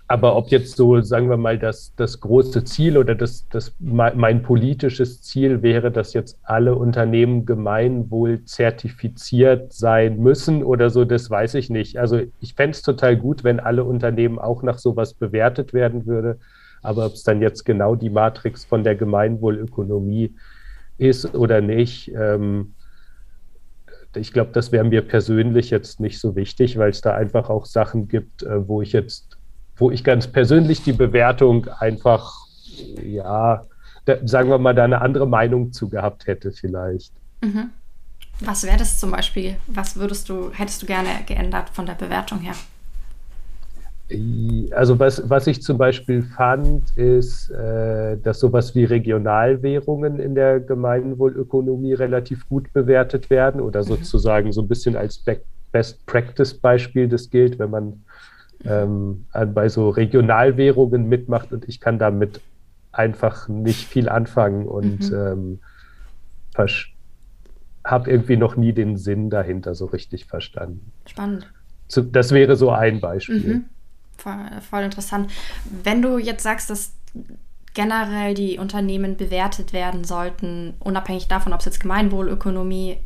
aber 0.07 0.37
ob 0.37 0.49
jetzt 0.49 0.77
so, 0.77 1.01
sagen 1.01 1.31
wir 1.31 1.39
mal, 1.39 1.59
das, 1.59 1.95
das 1.97 2.21
große 2.21 2.65
Ziel 2.65 2.99
oder 2.99 3.15
das, 3.15 3.49
das 3.49 3.75
mein 3.79 4.43
politisches 4.43 5.23
Ziel 5.23 5.63
wäre, 5.63 5.91
dass 5.91 6.13
jetzt 6.13 6.39
alle 6.43 6.75
Unternehmen 6.75 7.47
gemeinwohl 7.47 8.45
zertifiziert 8.45 9.73
sein 9.73 10.19
müssen 10.19 10.63
oder 10.63 10.91
so, 10.91 11.07
das 11.07 11.31
weiß 11.31 11.55
ich 11.55 11.71
nicht. 11.71 11.99
Also 11.99 12.21
ich 12.41 12.55
fände 12.55 12.77
es 12.77 12.83
total 12.83 13.17
gut, 13.17 13.45
wenn 13.45 13.61
alle 13.61 13.85
Unternehmen 13.85 14.39
auch 14.39 14.63
nach 14.63 14.79
sowas 14.79 15.15
bewertet 15.15 15.73
werden 15.73 16.05
würde. 16.07 16.39
Aber 16.83 17.07
ob 17.07 17.15
es 17.15 17.23
dann 17.23 17.41
jetzt 17.41 17.65
genau 17.65 17.95
die 17.95 18.11
Matrix 18.11 18.67
von 18.67 18.85
der 18.85 18.97
Gemeinwohlökonomie 18.97 20.35
ist 20.99 21.35
oder 21.35 21.63
nicht, 21.63 22.13
ähm, 22.15 22.75
ich 24.17 24.33
glaube, 24.33 24.51
das 24.53 24.73
wäre 24.73 24.85
mir 24.85 25.03
persönlich 25.03 25.71
jetzt 25.71 26.01
nicht 26.01 26.21
so 26.21 26.37
wichtig, 26.37 26.79
weil 26.79 26.91
es 26.91 27.01
da 27.01 27.15
einfach 27.15 27.51
auch 27.51 27.67
Sachen 27.67 28.09
gibt, 28.09 28.43
äh, 28.43 28.69
wo 28.69 28.83
ich 28.83 28.93
jetzt, 28.93 29.34
wo 29.77 29.91
ich 29.91 30.05
ganz 30.05 30.27
persönlich 30.27 30.83
die 30.83 30.93
Bewertung 30.93 31.69
einfach, 31.79 32.33
ja, 33.03 33.65
da, 34.05 34.17
sagen 34.25 34.51
wir 34.51 34.59
mal, 34.59 34.75
da 34.75 34.85
eine 34.85 35.01
andere 35.01 35.27
Meinung 35.27 35.73
zu 35.73 35.89
gehabt 35.89 36.27
hätte 36.27 36.53
vielleicht. 36.53 37.13
Mhm. 37.43 37.71
Was 38.41 38.65
wäre 38.65 38.77
das 38.77 38.99
zum 38.99 39.13
Beispiel? 39.13 39.57
Was 39.67 39.97
würdest 39.97 40.29
du, 40.29 40.51
hättest 40.53 40.83
du 40.83 40.87
gerne 40.87 41.09
geändert 41.27 41.71
von 41.71 41.87
der 41.87 41.95
Bewertung 41.95 42.41
her? 42.41 42.55
Also 44.73 44.99
was, 44.99 45.29
was 45.31 45.47
ich 45.47 45.63
zum 45.63 45.79
Beispiel 45.79 46.23
fand, 46.23 46.97
ist, 46.97 47.51
äh, 47.51 48.19
dass 48.19 48.41
sowas 48.41 48.75
wie 48.75 48.85
Regionalwährungen 48.85 50.21
in 50.21 50.35
der 50.35 50.61
Gemeinwohlökonomie 50.61 51.95
relativ 51.95 52.47
gut 52.49 52.71
bewertet 52.75 53.31
werden 53.31 53.61
oder 53.63 53.81
mhm. 53.81 53.87
sozusagen 53.87 54.53
so 54.53 54.61
ein 54.61 54.69
bisschen 54.69 54.95
als 54.97 55.25
Best-Practice-Beispiel 55.73 57.09
das 57.09 57.31
gilt, 57.31 57.59
wenn 57.59 57.71
man 57.71 58.05
ähm, 58.67 59.27
bei 59.55 59.69
so 59.69 59.91
Regionalwährungen 59.91 61.09
mitmacht 61.09 61.53
und 61.53 61.69
ich 61.69 61.81
kann 61.81 61.99
damit 61.99 62.41
einfach 62.93 63.49
nicht 63.49 63.87
viel 63.87 64.09
anfangen 64.09 64.67
und 64.67 65.11
mhm. 65.11 65.61
ähm, 66.57 66.75
habe 67.85 68.11
irgendwie 68.11 68.37
noch 68.37 68.57
nie 68.57 68.73
den 68.73 68.97
Sinn 68.97 69.31
dahinter 69.31 69.75
so 69.75 69.87
richtig 69.87 70.27
verstanden. 70.27 70.93
Spannend. 71.07 71.51
Das 72.13 72.33
wäre 72.33 72.57
so 72.57 72.71
ein 72.71 73.01
Beispiel. 73.01 73.55
Mhm 73.55 73.65
voll, 74.17 74.61
voll 74.69 74.83
interessant. 74.83 75.31
Wenn 75.83 76.03
du 76.03 76.19
jetzt 76.19 76.43
sagst, 76.43 76.71
dass 76.71 76.93
generell 77.75 78.35
die 78.35 78.59
Unternehmen 78.59 79.17
bewertet 79.17 79.73
werden 79.73 80.05
sollten, 80.05 80.75
unabhängig 80.81 81.29
davon, 81.29 81.53
ob 81.53 81.61
es 81.61 81.67
jetzt 81.67 81.81
Gemeinwohlökonomie 81.81 82.99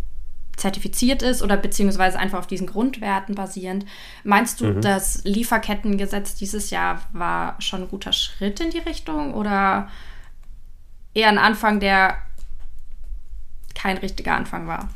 zertifiziert 0.59 1.23
ist 1.23 1.43
oder 1.43 1.57
beziehungsweise 1.57 2.19
einfach 2.19 2.39
auf 2.39 2.47
diesen 2.47 2.67
Grundwerten 2.67 3.35
basierend. 3.35 3.87
Meinst 4.25 4.61
du, 4.61 4.67
mhm. 4.67 4.81
das 4.81 5.25
Lieferkettengesetz 5.25 6.35
dieses 6.35 6.71
Jahr 6.71 7.01
war 7.13 7.61
schon 7.61 7.83
ein 7.83 7.89
guter 7.89 8.13
Schritt 8.13 8.61
in 8.61 8.71
die 8.71 8.79
Richtung 8.79 9.35
oder 9.35 9.89
eher 11.15 11.29
ein 11.29 11.39
Anfang, 11.39 11.81
der 11.81 12.19
kein 13.75 13.99
richtiger 13.99 14.35
Anfang 14.35 14.67
war? 14.67 14.89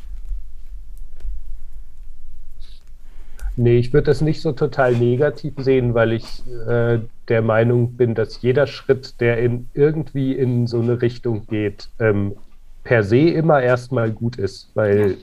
Nee, 3.56 3.76
ich 3.76 3.92
würde 3.92 4.06
das 4.06 4.22
nicht 4.22 4.40
so 4.40 4.52
total 4.52 4.94
negativ 4.94 5.54
sehen, 5.58 5.92
weil 5.92 6.12
ich 6.12 6.42
äh, 6.66 7.00
der 7.28 7.42
Meinung 7.42 7.96
bin, 7.96 8.14
dass 8.14 8.40
jeder 8.40 8.66
Schritt, 8.66 9.20
der 9.20 9.38
in 9.38 9.68
irgendwie 9.74 10.32
in 10.32 10.66
so 10.66 10.80
eine 10.80 11.02
Richtung 11.02 11.46
geht, 11.46 11.90
ähm, 11.98 12.34
per 12.82 13.04
se 13.04 13.18
immer 13.18 13.62
erstmal 13.62 14.10
gut 14.10 14.36
ist, 14.36 14.70
weil 14.74 15.18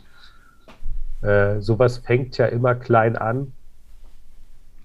äh, 1.21 1.59
sowas 1.59 1.97
fängt 1.99 2.37
ja 2.37 2.45
immer 2.47 2.75
klein 2.75 3.15
an. 3.15 3.53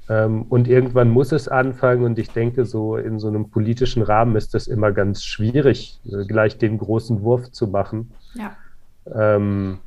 Ähm, 0.08 0.42
und 0.42 0.68
irgendwann 0.68 1.08
muss 1.08 1.32
es 1.32 1.48
anfangen 1.48 2.04
und 2.04 2.18
ich 2.18 2.30
denke, 2.30 2.66
so 2.66 2.96
in 2.96 3.18
so 3.18 3.28
einem 3.28 3.48
politischen 3.48 4.02
Rahmen 4.02 4.36
ist 4.36 4.52
das 4.52 4.66
immer 4.66 4.92
ganz 4.92 5.24
schwierig, 5.24 5.98
äh, 6.04 6.24
gleich 6.26 6.58
den 6.58 6.78
großen 6.78 7.22
Wurf 7.22 7.50
zu 7.52 7.68
machen. 7.68 8.10
Ja. 8.34 8.56
Ähm, 9.14 9.78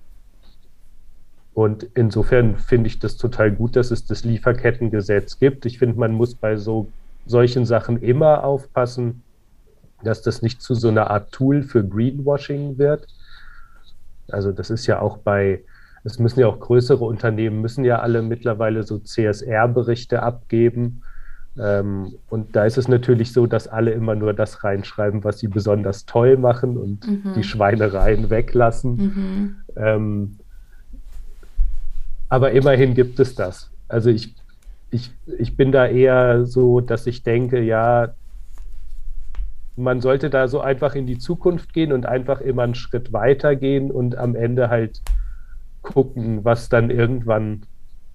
und 1.54 1.88
insofern 1.96 2.58
finde 2.58 2.88
ich 2.88 3.00
das 3.00 3.18
total 3.18 3.52
gut, 3.52 3.76
dass 3.76 3.92
es 3.92 4.06
das 4.06 4.24
Lieferkettengesetz 4.24 5.40
gibt. 5.40 5.66
Ich 5.66 5.80
finde, 5.80 6.00
man 6.00 6.14
muss 6.14 6.36
bei 6.36 6.56
so 6.56 6.88
solchen 7.26 7.66
Sachen 7.66 8.02
immer 8.02 8.44
aufpassen, 8.44 9.24
dass 10.04 10.22
das 10.22 10.42
nicht 10.42 10.62
zu 10.62 10.76
so 10.76 10.88
einer 10.90 11.10
Art 11.10 11.32
Tool 11.32 11.64
für 11.64 11.84
Greenwashing 11.84 12.78
wird. 12.78 13.08
Also 14.30 14.52
das 14.52 14.70
ist 14.70 14.86
ja 14.88 15.00
auch 15.00 15.18
bei, 15.18 15.62
es 16.08 16.20
müssen 16.20 16.40
ja 16.40 16.48
auch 16.48 16.60
größere 16.60 17.04
Unternehmen, 17.04 17.60
müssen 17.60 17.84
ja 17.84 18.00
alle 18.00 18.22
mittlerweile 18.22 18.84
so 18.84 18.98
CSR-Berichte 18.98 20.24
abgeben. 20.24 21.04
Ähm, 21.60 22.16
und 22.30 22.56
da 22.56 22.66
ist 22.66 22.78
es 22.78 22.88
natürlich 22.88 23.34
so, 23.34 23.46
dass 23.46 23.68
alle 23.68 23.92
immer 23.92 24.16
nur 24.16 24.34
das 24.34 24.64
reinschreiben, 24.64 25.26
was 25.26 25.40
sie 25.40 25.50
besonders 25.50 26.06
toll 26.06 26.38
machen 26.38 26.78
und 26.78 27.06
mhm. 27.06 27.34
die 27.36 27.44
Schweinereien 27.44 28.30
weglassen. 28.30 28.96
Mhm. 28.96 29.56
Ähm, 29.76 30.38
aber 32.30 32.52
immerhin 32.52 32.94
gibt 32.94 33.20
es 33.20 33.36
das. 33.36 33.70
Also 33.90 34.10
ich, 34.10 34.34
ich, 34.92 35.12
ich 35.38 35.58
bin 35.58 35.74
da 35.74 35.88
eher 35.88 36.46
so, 36.46 36.80
dass 36.80 37.06
ich 37.06 37.24
denke, 37.24 37.62
ja, 37.62 38.14
man 39.76 40.00
sollte 40.00 40.30
da 40.30 40.48
so 40.48 40.62
einfach 40.62 40.96
in 40.96 41.06
die 41.06 41.18
Zukunft 41.18 41.74
gehen 41.74 41.92
und 41.92 42.06
einfach 42.06 42.40
immer 42.40 42.64
einen 42.64 42.76
Schritt 42.76 43.12
weiter 43.12 43.58
gehen 43.58 43.92
und 43.92 44.16
am 44.16 44.36
Ende 44.36 44.70
halt 44.70 45.02
gucken, 45.88 46.44
was 46.44 46.70
dann 46.70 46.90
irgendwann 46.90 47.64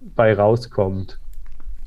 bei 0.01 0.35
rauskommt. 0.35 1.19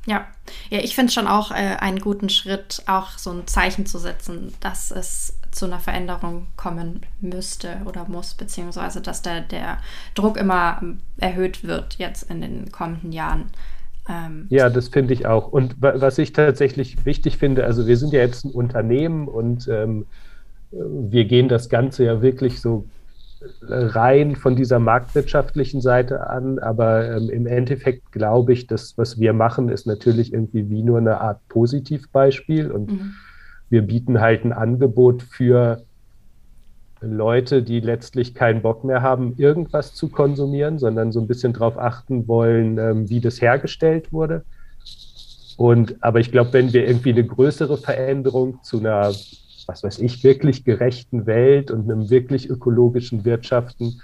Ja, 0.06 0.26
ja, 0.70 0.78
ich 0.78 0.94
finde 0.94 1.12
schon 1.12 1.26
auch 1.26 1.50
äh, 1.50 1.76
einen 1.80 1.98
guten 1.98 2.28
Schritt, 2.28 2.82
auch 2.86 3.18
so 3.18 3.30
ein 3.30 3.46
Zeichen 3.46 3.86
zu 3.86 3.98
setzen, 3.98 4.52
dass 4.60 4.90
es 4.90 5.38
zu 5.50 5.66
einer 5.66 5.80
Veränderung 5.80 6.46
kommen 6.56 7.00
müsste 7.20 7.78
oder 7.86 8.06
muss, 8.08 8.34
beziehungsweise 8.34 9.00
dass 9.00 9.22
der, 9.22 9.40
der 9.40 9.78
Druck 10.14 10.36
immer 10.36 10.80
erhöht 11.16 11.64
wird 11.64 11.94
jetzt 11.94 12.30
in 12.30 12.40
den 12.40 12.70
kommenden 12.70 13.10
Jahren. 13.10 13.46
Ähm, 14.08 14.46
ja, 14.50 14.70
das 14.70 14.88
finde 14.88 15.14
ich 15.14 15.26
auch. 15.26 15.48
Und 15.48 15.76
was 15.80 16.18
ich 16.18 16.32
tatsächlich 16.32 17.04
wichtig 17.04 17.38
finde, 17.38 17.64
also 17.64 17.86
wir 17.86 17.96
sind 17.96 18.12
ja 18.12 18.20
jetzt 18.20 18.44
ein 18.44 18.52
Unternehmen 18.52 19.26
und 19.26 19.66
ähm, 19.66 20.06
wir 20.70 21.24
gehen 21.24 21.48
das 21.48 21.68
Ganze 21.68 22.04
ja 22.04 22.22
wirklich 22.22 22.60
so 22.60 22.86
rein 23.62 24.36
von 24.36 24.56
dieser 24.56 24.78
marktwirtschaftlichen 24.78 25.80
Seite 25.80 26.28
an, 26.30 26.58
aber 26.58 27.16
ähm, 27.16 27.28
im 27.28 27.46
Endeffekt 27.46 28.12
glaube 28.12 28.52
ich, 28.52 28.66
dass 28.66 28.96
was 28.96 29.20
wir 29.20 29.32
machen, 29.32 29.68
ist 29.68 29.86
natürlich 29.86 30.32
irgendwie 30.32 30.70
wie 30.70 30.82
nur 30.82 30.98
eine 30.98 31.20
Art 31.20 31.46
Positivbeispiel 31.48 32.70
und 32.70 32.92
mhm. 32.92 33.12
wir 33.68 33.82
bieten 33.82 34.20
halt 34.20 34.44
ein 34.44 34.52
Angebot 34.52 35.22
für 35.22 35.82
Leute, 37.00 37.62
die 37.62 37.80
letztlich 37.80 38.34
keinen 38.34 38.62
Bock 38.62 38.84
mehr 38.84 39.02
haben, 39.02 39.34
irgendwas 39.36 39.94
zu 39.94 40.08
konsumieren, 40.08 40.78
sondern 40.78 41.12
so 41.12 41.20
ein 41.20 41.26
bisschen 41.26 41.52
darauf 41.52 41.78
achten 41.78 42.26
wollen, 42.26 42.78
ähm, 42.78 43.10
wie 43.10 43.20
das 43.20 43.42
hergestellt 43.42 44.12
wurde. 44.12 44.44
Und 45.56 45.96
aber 46.02 46.20
ich 46.20 46.32
glaube, 46.32 46.52
wenn 46.52 46.72
wir 46.72 46.86
irgendwie 46.86 47.12
eine 47.12 47.24
größere 47.24 47.76
Veränderung 47.76 48.62
zu 48.62 48.78
einer 48.78 49.12
was 49.66 49.82
weiß 49.82 49.98
ich, 49.98 50.24
wirklich 50.24 50.64
gerechten 50.64 51.26
Welt 51.26 51.70
und 51.70 51.90
einem 51.90 52.10
wirklich 52.10 52.48
ökologischen 52.48 53.24
Wirtschaften 53.24 54.00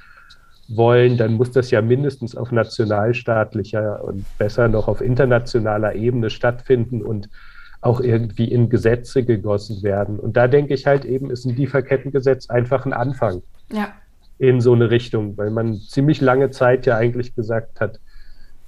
wollen, 0.68 1.16
dann 1.16 1.34
muss 1.34 1.50
das 1.50 1.70
ja 1.70 1.82
mindestens 1.82 2.36
auf 2.36 2.52
nationalstaatlicher 2.52 4.02
und 4.04 4.24
besser 4.38 4.68
noch 4.68 4.88
auf 4.88 5.00
internationaler 5.00 5.94
Ebene 5.94 6.30
stattfinden 6.30 7.02
und 7.02 7.28
auch 7.80 8.00
irgendwie 8.00 8.44
in 8.44 8.68
Gesetze 8.68 9.24
gegossen 9.24 9.82
werden. 9.82 10.18
Und 10.18 10.36
da 10.36 10.46
denke 10.46 10.74
ich 10.74 10.86
halt 10.86 11.04
eben, 11.04 11.30
ist 11.30 11.44
ein 11.44 11.56
Lieferkettengesetz 11.56 12.48
einfach 12.48 12.86
ein 12.86 12.92
Anfang 12.92 13.42
ja. 13.72 13.88
in 14.38 14.60
so 14.60 14.72
eine 14.72 14.90
Richtung, 14.90 15.36
weil 15.36 15.50
man 15.50 15.76
ziemlich 15.76 16.20
lange 16.20 16.50
Zeit 16.50 16.86
ja 16.86 16.96
eigentlich 16.96 17.34
gesagt 17.34 17.80
hat, 17.80 17.98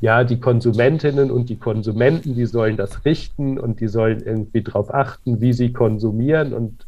ja, 0.01 0.25
die 0.25 0.41
Konsumentinnen 0.41 1.31
und 1.31 1.49
die 1.49 1.57
Konsumenten, 1.57 2.35
die 2.35 2.47
sollen 2.47 2.77
das 2.77 3.05
richten 3.05 3.59
und 3.59 3.81
die 3.81 3.89
sollen 3.89 4.21
irgendwie 4.21 4.63
darauf 4.63 4.93
achten, 4.93 5.41
wie 5.41 5.53
sie 5.53 5.73
konsumieren. 5.73 6.53
Und 6.53 6.84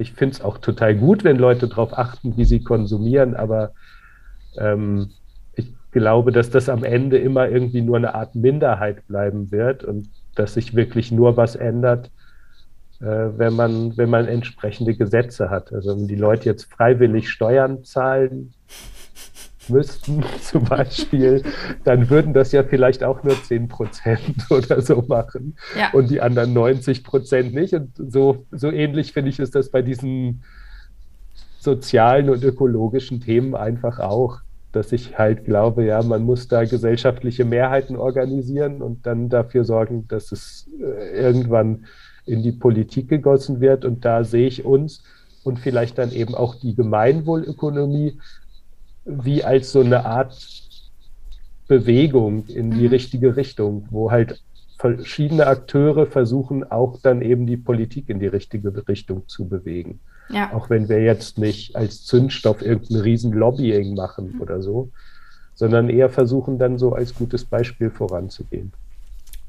ich 0.00 0.12
finde 0.12 0.34
es 0.34 0.40
auch 0.40 0.58
total 0.58 0.96
gut, 0.96 1.24
wenn 1.24 1.36
Leute 1.36 1.68
darauf 1.68 1.96
achten, 1.96 2.36
wie 2.36 2.44
sie 2.44 2.62
konsumieren, 2.62 3.34
aber 3.34 3.72
ähm, 4.56 5.10
ich 5.54 5.72
glaube, 5.92 6.32
dass 6.32 6.50
das 6.50 6.68
am 6.68 6.84
Ende 6.84 7.18
immer 7.18 7.48
irgendwie 7.48 7.82
nur 7.82 7.96
eine 7.96 8.14
Art 8.14 8.34
Minderheit 8.34 9.06
bleiben 9.06 9.50
wird 9.50 9.84
und 9.84 10.08
dass 10.34 10.54
sich 10.54 10.74
wirklich 10.74 11.12
nur 11.12 11.36
was 11.36 11.56
ändert, 11.56 12.10
äh, 13.00 13.04
wenn, 13.04 13.54
man, 13.54 13.96
wenn 13.96 14.10
man 14.10 14.26
entsprechende 14.26 14.94
Gesetze 14.94 15.50
hat. 15.50 15.72
Also 15.72 15.96
wenn 15.96 16.08
die 16.08 16.16
Leute 16.16 16.46
jetzt 16.46 16.72
freiwillig 16.72 17.28
Steuern 17.28 17.84
zahlen, 17.84 18.54
müssten, 19.68 20.24
zum 20.42 20.64
Beispiel, 20.64 21.42
dann 21.84 22.10
würden 22.10 22.32
das 22.32 22.52
ja 22.52 22.62
vielleicht 22.62 23.04
auch 23.04 23.22
nur 23.22 23.40
10 23.42 23.68
Prozent 23.68 24.36
oder 24.50 24.80
so 24.80 25.02
machen 25.08 25.56
ja. 25.76 25.90
und 25.92 26.10
die 26.10 26.20
anderen 26.20 26.52
90 26.52 27.04
Prozent 27.04 27.54
nicht. 27.54 27.74
Und 27.74 27.90
so, 27.96 28.46
so 28.50 28.70
ähnlich 28.70 29.12
finde 29.12 29.30
ich 29.30 29.38
ist 29.38 29.54
das 29.54 29.70
bei 29.70 29.82
diesen 29.82 30.42
sozialen 31.58 32.30
und 32.30 32.42
ökologischen 32.42 33.20
Themen 33.20 33.54
einfach 33.54 33.98
auch, 33.98 34.40
dass 34.72 34.92
ich 34.92 35.18
halt 35.18 35.44
glaube, 35.44 35.84
ja, 35.84 36.02
man 36.02 36.22
muss 36.22 36.48
da 36.48 36.64
gesellschaftliche 36.64 37.44
Mehrheiten 37.44 37.96
organisieren 37.96 38.82
und 38.82 39.04
dann 39.04 39.28
dafür 39.28 39.64
sorgen, 39.64 40.06
dass 40.08 40.32
es 40.32 40.68
äh, 40.80 41.20
irgendwann 41.20 41.84
in 42.24 42.42
die 42.42 42.52
Politik 42.52 43.08
gegossen 43.08 43.60
wird. 43.60 43.84
Und 43.84 44.04
da 44.04 44.24
sehe 44.24 44.46
ich 44.46 44.64
uns 44.64 45.02
und 45.42 45.58
vielleicht 45.58 45.98
dann 45.98 46.12
eben 46.12 46.34
auch 46.34 46.54
die 46.54 46.74
Gemeinwohlökonomie 46.74 48.18
wie 49.24 49.44
als 49.44 49.72
so 49.72 49.80
eine 49.80 50.04
Art 50.04 50.36
Bewegung 51.68 52.46
in 52.46 52.70
die 52.72 52.86
mhm. 52.86 52.88
richtige 52.88 53.36
Richtung, 53.36 53.86
wo 53.90 54.10
halt 54.10 54.40
verschiedene 54.78 55.46
Akteure 55.46 56.06
versuchen 56.06 56.68
auch 56.70 56.98
dann 57.02 57.22
eben 57.22 57.46
die 57.46 57.58
Politik 57.58 58.08
in 58.08 58.18
die 58.18 58.26
richtige 58.26 58.88
Richtung 58.88 59.28
zu 59.28 59.46
bewegen. 59.46 60.00
Ja. 60.30 60.52
Auch 60.52 60.70
wenn 60.70 60.88
wir 60.88 61.02
jetzt 61.02 61.38
nicht 61.38 61.76
als 61.76 62.04
Zündstoff 62.04 62.62
irgendein 62.62 63.00
riesen 63.00 63.32
Lobbying 63.32 63.94
machen 63.94 64.34
mhm. 64.34 64.40
oder 64.40 64.62
so, 64.62 64.90
sondern 65.54 65.90
eher 65.90 66.08
versuchen 66.08 66.58
dann 66.58 66.78
so 66.78 66.92
als 66.92 67.14
gutes 67.14 67.44
Beispiel 67.44 67.90
voranzugehen. 67.90 68.72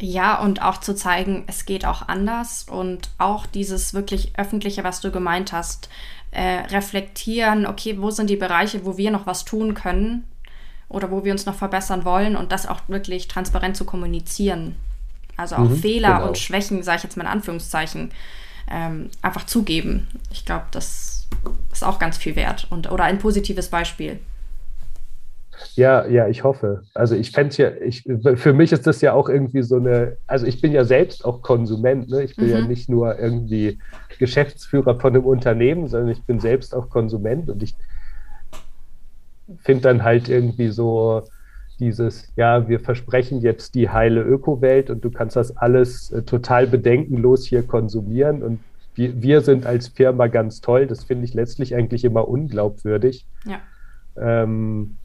Ja, 0.01 0.39
und 0.39 0.63
auch 0.63 0.77
zu 0.79 0.95
zeigen, 0.95 1.43
es 1.45 1.65
geht 1.65 1.85
auch 1.85 2.07
anders 2.07 2.65
und 2.69 3.11
auch 3.19 3.45
dieses 3.45 3.93
wirklich 3.93 4.33
öffentliche, 4.35 4.83
was 4.83 4.99
du 4.99 5.11
gemeint 5.11 5.53
hast, 5.53 5.89
äh, 6.31 6.65
reflektieren, 6.71 7.67
okay, 7.67 8.01
wo 8.01 8.09
sind 8.09 8.29
die 8.29 8.35
Bereiche, 8.35 8.83
wo 8.83 8.97
wir 8.97 9.11
noch 9.11 9.27
was 9.27 9.45
tun 9.45 9.75
können 9.75 10.23
oder 10.89 11.11
wo 11.11 11.23
wir 11.23 11.31
uns 11.31 11.45
noch 11.45 11.55
verbessern 11.55 12.03
wollen 12.03 12.35
und 12.35 12.51
das 12.51 12.65
auch 12.65 12.81
wirklich 12.87 13.27
transparent 13.27 13.77
zu 13.77 13.85
kommunizieren. 13.85 14.75
Also 15.37 15.55
auch 15.55 15.69
mhm, 15.69 15.77
Fehler 15.77 16.15
genau. 16.15 16.27
und 16.29 16.37
Schwächen, 16.37 16.81
sage 16.83 16.97
ich 16.97 17.03
jetzt 17.03 17.17
mal 17.17 17.23
in 17.23 17.29
Anführungszeichen, 17.29 18.11
ähm, 18.69 19.09
einfach 19.21 19.45
zugeben. 19.45 20.07
Ich 20.31 20.45
glaube, 20.45 20.65
das 20.71 21.27
ist 21.71 21.83
auch 21.83 21.99
ganz 21.99 22.17
viel 22.17 22.35
wert 22.35 22.65
und 22.69 22.89
oder 22.91 23.03
ein 23.03 23.19
positives 23.19 23.69
Beispiel. 23.69 24.19
Ja, 25.75 26.05
ja, 26.07 26.27
ich 26.27 26.43
hoffe. 26.43 26.83
Also 26.93 27.15
ich 27.15 27.31
fände 27.31 27.55
ja, 27.57 27.71
ich, 27.71 28.03
für 28.35 28.53
mich 28.53 28.71
ist 28.71 28.87
das 28.87 29.01
ja 29.01 29.13
auch 29.13 29.29
irgendwie 29.29 29.63
so 29.63 29.77
eine, 29.77 30.17
also 30.27 30.45
ich 30.45 30.61
bin 30.61 30.71
ja 30.71 30.83
selbst 30.83 31.25
auch 31.25 31.41
Konsument, 31.41 32.09
ne? 32.09 32.23
Ich 32.23 32.35
bin 32.35 32.47
mhm. 32.47 32.51
ja 32.51 32.61
nicht 32.61 32.89
nur 32.89 33.17
irgendwie 33.17 33.79
Geschäftsführer 34.19 34.99
von 34.99 35.15
einem 35.15 35.25
Unternehmen, 35.25 35.87
sondern 35.87 36.09
ich 36.09 36.23
bin 36.23 36.39
selbst 36.39 36.75
auch 36.75 36.89
Konsument 36.89 37.49
und 37.49 37.63
ich 37.63 37.75
finde 39.59 39.83
dann 39.83 40.03
halt 40.03 40.29
irgendwie 40.29 40.69
so 40.69 41.23
dieses, 41.79 42.31
ja, 42.35 42.69
wir 42.69 42.79
versprechen 42.79 43.41
jetzt 43.41 43.73
die 43.75 43.89
heile 43.89 44.21
Ökowelt 44.21 44.89
und 44.89 45.03
du 45.03 45.09
kannst 45.09 45.35
das 45.35 45.57
alles 45.57 46.11
äh, 46.11 46.21
total 46.21 46.67
bedenkenlos 46.67 47.45
hier 47.45 47.63
konsumieren 47.63 48.43
und 48.43 48.59
wir, 48.95 49.21
wir 49.21 49.41
sind 49.41 49.65
als 49.65 49.87
Firma 49.87 50.27
ganz 50.27 50.61
toll. 50.61 50.85
Das 50.85 51.03
finde 51.03 51.25
ich 51.25 51.33
letztlich 51.33 51.75
eigentlich 51.75 52.03
immer 52.03 52.27
unglaubwürdig. 52.27 53.25
Ja. 53.45 53.59
Ähm, 54.17 54.97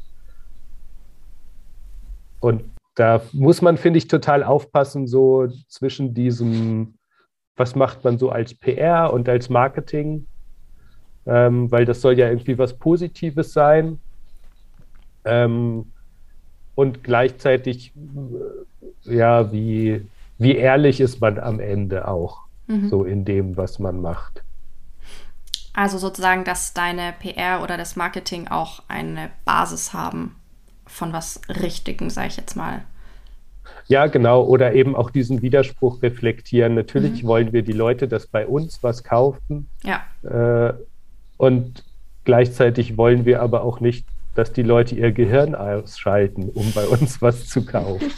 und 2.40 2.62
da 2.96 3.20
muss 3.32 3.60
man, 3.62 3.76
finde 3.76 3.98
ich, 3.98 4.08
total 4.08 4.42
aufpassen, 4.42 5.06
so 5.06 5.48
zwischen 5.68 6.14
diesem, 6.14 6.94
was 7.54 7.76
macht 7.76 8.02
man 8.04 8.18
so 8.18 8.30
als 8.30 8.54
PR 8.54 9.12
und 9.12 9.28
als 9.28 9.50
Marketing, 9.50 10.26
ähm, 11.26 11.70
weil 11.70 11.84
das 11.84 12.00
soll 12.00 12.18
ja 12.18 12.28
irgendwie 12.28 12.58
was 12.58 12.72
Positives 12.72 13.52
sein. 13.52 14.00
Ähm, 15.24 15.92
und 16.74 17.04
gleichzeitig, 17.04 17.92
äh, 19.04 19.14
ja, 19.14 19.52
wie, 19.52 20.06
wie 20.38 20.56
ehrlich 20.56 21.00
ist 21.00 21.20
man 21.20 21.38
am 21.38 21.60
Ende 21.60 22.08
auch, 22.08 22.44
mhm. 22.66 22.88
so 22.88 23.04
in 23.04 23.26
dem, 23.26 23.58
was 23.58 23.78
man 23.78 24.00
macht. 24.00 24.42
Also 25.74 25.98
sozusagen, 25.98 26.44
dass 26.44 26.72
deine 26.72 27.12
PR 27.20 27.62
oder 27.62 27.76
das 27.76 27.96
Marketing 27.96 28.48
auch 28.48 28.82
eine 28.88 29.30
Basis 29.44 29.92
haben 29.92 30.34
von 30.86 31.12
was 31.12 31.40
Richtigem, 31.48 32.10
sage 32.10 32.28
ich 32.28 32.36
jetzt 32.36 32.56
mal. 32.56 32.82
Ja, 33.88 34.06
genau. 34.06 34.42
Oder 34.42 34.74
eben 34.74 34.96
auch 34.96 35.10
diesen 35.10 35.42
Widerspruch 35.42 36.02
reflektieren. 36.02 36.74
Natürlich 36.74 37.22
mhm. 37.22 37.28
wollen 37.28 37.52
wir 37.52 37.62
die 37.62 37.72
Leute, 37.72 38.08
dass 38.08 38.26
bei 38.26 38.46
uns 38.46 38.82
was 38.82 39.04
kaufen. 39.04 39.68
Ja. 39.84 40.02
Äh, 40.22 40.74
und 41.36 41.84
gleichzeitig 42.24 42.96
wollen 42.96 43.24
wir 43.24 43.42
aber 43.42 43.62
auch 43.62 43.80
nicht, 43.80 44.06
dass 44.34 44.52
die 44.52 44.62
Leute 44.62 44.94
ihr 44.94 45.12
Gehirn 45.12 45.54
ausschalten, 45.54 46.50
um 46.50 46.72
bei 46.72 46.86
uns 46.86 47.22
was 47.22 47.46
zu 47.46 47.64
kaufen. 47.64 48.10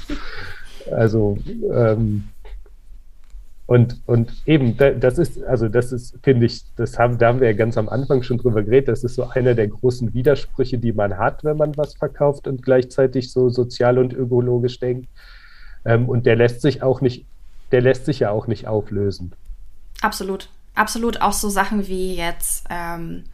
also 0.90 1.38
ähm, 1.72 2.28
und, 3.68 4.00
und 4.06 4.32
eben, 4.46 4.78
das 4.78 5.18
ist, 5.18 5.44
also 5.44 5.68
das 5.68 5.92
ist, 5.92 6.16
finde 6.22 6.46
ich, 6.46 6.62
das 6.76 6.98
haben, 6.98 7.18
da 7.18 7.28
haben 7.28 7.40
wir 7.40 7.48
ja 7.48 7.54
ganz 7.54 7.76
am 7.76 7.90
Anfang 7.90 8.22
schon 8.22 8.38
drüber 8.38 8.62
geredet, 8.62 8.88
das 8.88 9.04
ist 9.04 9.16
so 9.16 9.28
einer 9.28 9.54
der 9.54 9.68
großen 9.68 10.14
Widersprüche, 10.14 10.78
die 10.78 10.94
man 10.94 11.18
hat, 11.18 11.44
wenn 11.44 11.58
man 11.58 11.76
was 11.76 11.92
verkauft 11.94 12.48
und 12.48 12.62
gleichzeitig 12.62 13.30
so 13.30 13.50
sozial 13.50 13.98
und 13.98 14.14
ökologisch 14.14 14.80
denkt. 14.80 15.10
Ähm, 15.84 16.08
und 16.08 16.24
der 16.24 16.36
lässt 16.36 16.62
sich 16.62 16.82
auch 16.82 17.02
nicht, 17.02 17.26
der 17.70 17.82
lässt 17.82 18.06
sich 18.06 18.20
ja 18.20 18.30
auch 18.30 18.46
nicht 18.46 18.66
auflösen. 18.66 19.34
Absolut. 20.00 20.48
Absolut 20.74 21.20
auch 21.20 21.34
so 21.34 21.50
Sachen 21.50 21.88
wie 21.88 22.14
jetzt 22.14 22.64
ähm, 22.70 23.24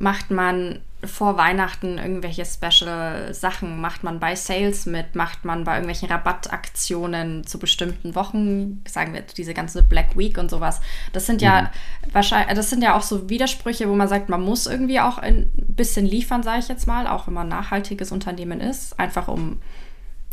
macht 0.00 0.30
man 0.30 0.80
vor 1.04 1.36
Weihnachten 1.36 1.98
irgendwelche 1.98 2.44
Special 2.44 3.32
Sachen, 3.32 3.80
macht 3.80 4.02
man 4.02 4.18
bei 4.18 4.34
Sales 4.34 4.86
mit, 4.86 5.14
macht 5.14 5.44
man 5.44 5.64
bei 5.64 5.74
irgendwelchen 5.74 6.08
Rabattaktionen 6.08 7.46
zu 7.46 7.58
bestimmten 7.58 8.14
Wochen, 8.14 8.82
sagen 8.88 9.12
wir 9.12 9.20
diese 9.22 9.52
ganze 9.54 9.82
Black 9.82 10.16
Week 10.16 10.38
und 10.38 10.50
sowas. 10.50 10.80
Das 11.12 11.26
sind 11.26 11.42
ja 11.42 11.62
mhm. 11.62 12.12
wahrscheinlich, 12.12 12.54
das 12.54 12.70
sind 12.70 12.82
ja 12.82 12.96
auch 12.96 13.02
so 13.02 13.28
Widersprüche, 13.28 13.88
wo 13.88 13.94
man 13.94 14.08
sagt, 14.08 14.30
man 14.30 14.42
muss 14.42 14.66
irgendwie 14.66 15.00
auch 15.00 15.18
ein 15.18 15.50
bisschen 15.54 16.06
liefern, 16.06 16.42
sage 16.42 16.60
ich 16.60 16.68
jetzt 16.68 16.86
mal, 16.86 17.06
auch 17.06 17.26
wenn 17.26 17.34
man 17.34 17.46
ein 17.46 17.60
nachhaltiges 17.60 18.10
Unternehmen 18.10 18.60
ist, 18.60 18.98
einfach 18.98 19.28
um 19.28 19.60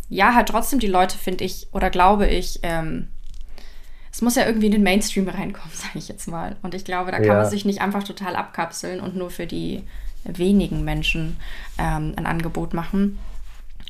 ja 0.08 0.34
halt 0.34 0.48
trotzdem 0.48 0.80
die 0.80 0.86
Leute 0.86 1.18
finde 1.18 1.44
ich 1.44 1.68
oder 1.72 1.90
glaube 1.90 2.26
ich 2.26 2.60
ähm, 2.62 3.08
es 4.18 4.22
muss 4.22 4.34
ja 4.34 4.46
irgendwie 4.46 4.66
in 4.66 4.72
den 4.72 4.82
Mainstream 4.82 5.28
reinkommen, 5.28 5.70
sage 5.72 5.96
ich 5.96 6.08
jetzt 6.08 6.26
mal. 6.26 6.56
Und 6.62 6.74
ich 6.74 6.84
glaube, 6.84 7.12
da 7.12 7.18
kann 7.18 7.26
ja. 7.26 7.34
man 7.34 7.48
sich 7.48 7.64
nicht 7.64 7.80
einfach 7.80 8.02
total 8.02 8.34
abkapseln 8.34 8.98
und 8.98 9.14
nur 9.14 9.30
für 9.30 9.46
die 9.46 9.84
wenigen 10.24 10.84
Menschen 10.84 11.36
ähm, 11.78 12.14
ein 12.16 12.26
Angebot 12.26 12.74
machen. 12.74 13.20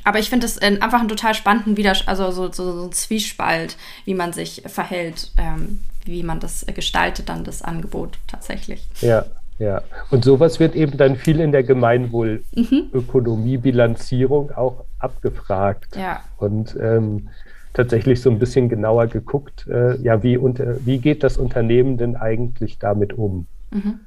Aber 0.04 0.18
ich 0.18 0.28
finde 0.28 0.44
es 0.44 0.58
einfach 0.58 1.00
einen 1.00 1.08
total 1.08 1.32
spannenden 1.32 1.78
Widerspruch, 1.78 2.08
also 2.08 2.30
so, 2.30 2.52
so, 2.52 2.78
so 2.78 2.88
ein 2.88 2.92
Zwiespalt, 2.92 3.78
wie 4.04 4.12
man 4.12 4.34
sich 4.34 4.64
verhält, 4.66 5.32
ähm, 5.38 5.80
wie 6.04 6.22
man 6.22 6.40
das 6.40 6.66
gestaltet, 6.74 7.30
dann 7.30 7.44
das 7.44 7.62
Angebot 7.62 8.18
tatsächlich. 8.26 8.86
Ja, 9.00 9.24
ja. 9.58 9.80
Und 10.10 10.24
sowas 10.24 10.60
wird 10.60 10.74
eben 10.74 10.98
dann 10.98 11.16
viel 11.16 11.40
in 11.40 11.52
der 11.52 11.62
Gemeinwohlökonomie-Bilanzierung 11.62 14.48
mhm. 14.48 14.56
auch 14.56 14.84
abgefragt. 14.98 15.96
Ja. 15.96 16.20
Und 16.36 16.76
ähm, 16.78 17.30
tatsächlich 17.72 18.20
so 18.20 18.30
ein 18.30 18.38
bisschen 18.38 18.68
genauer 18.68 19.06
geguckt, 19.06 19.66
äh, 19.68 19.96
ja, 20.00 20.22
wie, 20.22 20.36
unter, 20.36 20.84
wie 20.84 20.98
geht 20.98 21.22
das 21.22 21.36
Unternehmen 21.36 21.96
denn 21.96 22.16
eigentlich 22.16 22.78
damit 22.78 23.12
um? 23.12 23.46
Mhm. 23.70 24.00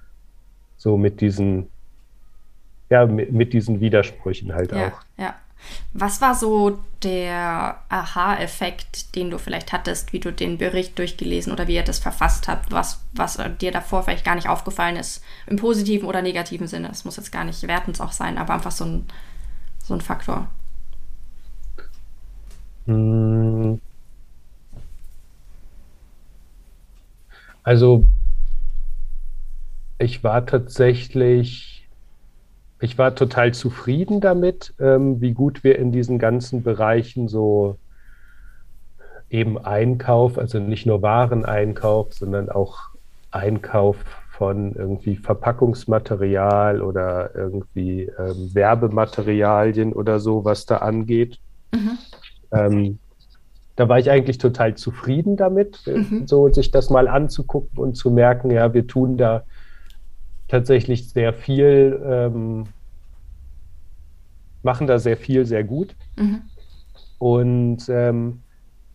So 0.78 0.97
mit 0.97 1.21
diesen, 1.21 1.67
ja, 2.89 3.06
mit, 3.06 3.32
mit 3.32 3.54
diesen 3.54 3.80
Widersprüchen 3.80 4.54
halt 4.54 4.71
ja, 4.71 4.88
auch. 4.88 5.02
Ja. 5.17 5.36
Was 5.93 6.21
war 6.21 6.34
so 6.34 6.80
der 7.04 7.78
Aha-Effekt, 7.89 9.15
den 9.15 9.30
du 9.30 9.38
vielleicht 9.38 9.71
hattest, 9.71 10.12
wie 10.12 10.19
du 10.19 10.34
den 10.34 10.58
Bericht 10.58 10.97
durchgelesen 10.97 11.54
oder 11.54 11.67
wie 11.67 11.76
ihr 11.76 11.84
das 11.84 12.00
verfasst 12.00 12.47
habt, 12.47 12.71
was, 12.71 13.02
was 13.13 13.39
dir 13.60 13.71
davor 13.71 14.04
vielleicht 14.04 14.26
gar 14.26 14.36
nicht 14.36 14.50
aufgefallen 14.50 14.95
ist, 14.95 15.24
im 15.47 15.58
positiven 15.58 16.08
oder 16.08 16.21
negativen 16.21 16.67
Sinne? 16.67 16.89
Es 16.91 17.06
muss 17.06 17.17
jetzt 17.17 17.32
gar 17.32 17.43
nicht 17.43 17.67
wertend 17.67 18.02
auch 18.02 18.12
sein, 18.12 18.38
aber 18.38 18.54
einfach 18.54 18.71
so 18.71 18.86
ein, 18.86 19.06
so 19.84 19.93
ein 19.93 20.02
Faktor. 20.02 20.47
Hm. 22.91 23.80
Also 27.63 28.06
ich 29.99 30.23
war 30.23 30.45
tatsächlich, 30.45 31.88
ich 32.80 32.97
war 32.97 33.15
total 33.15 33.54
zufrieden 33.54 34.19
damit, 34.19 34.73
ähm, 34.80 35.21
wie 35.21 35.34
gut 35.34 35.63
wir 35.63 35.77
in 35.77 35.91
diesen 35.91 36.17
ganzen 36.17 36.63
Bereichen 36.63 37.27
so 37.27 37.77
eben 39.30 39.58
Einkauf, 39.58 40.38
also 40.38 40.60
nicht 40.60 40.86
nur 40.86 41.01
Wareneinkauf, 41.01 42.13
sondern 42.13 42.49
auch 42.49 42.89
Einkauf 43.30 43.97
von 44.32 44.73
irgendwie 44.73 45.15
Verpackungsmaterial 45.15 46.82
oder 46.82 47.36
irgendwie 47.36 48.12
ähm, 48.17 48.54
Werbematerialien 48.54 49.93
oder 49.93 50.19
so, 50.19 50.43
was 50.43 50.65
da 50.65 50.77
angeht. 50.77 51.38
Mhm. 51.71 51.97
Ähm, 52.51 52.99
da 53.75 53.89
war 53.89 53.99
ich 53.99 54.11
eigentlich 54.11 54.37
total 54.37 54.75
zufrieden 54.75 55.37
damit, 55.37 55.87
mhm. 55.87 56.27
so 56.27 56.49
sich 56.49 56.71
das 56.71 56.89
mal 56.89 57.07
anzugucken 57.07 57.79
und 57.79 57.95
zu 57.95 58.11
merken, 58.11 58.51
ja, 58.51 58.73
wir 58.73 58.85
tun 58.85 59.17
da 59.17 59.43
tatsächlich 60.47 61.09
sehr 61.09 61.33
viel, 61.33 61.99
ähm, 62.05 62.65
machen 64.63 64.87
da 64.87 64.99
sehr 64.99 65.17
viel, 65.17 65.45
sehr 65.45 65.63
gut. 65.63 65.95
Mhm. 66.17 66.41
Und 67.17 67.89
ähm, 67.89 68.41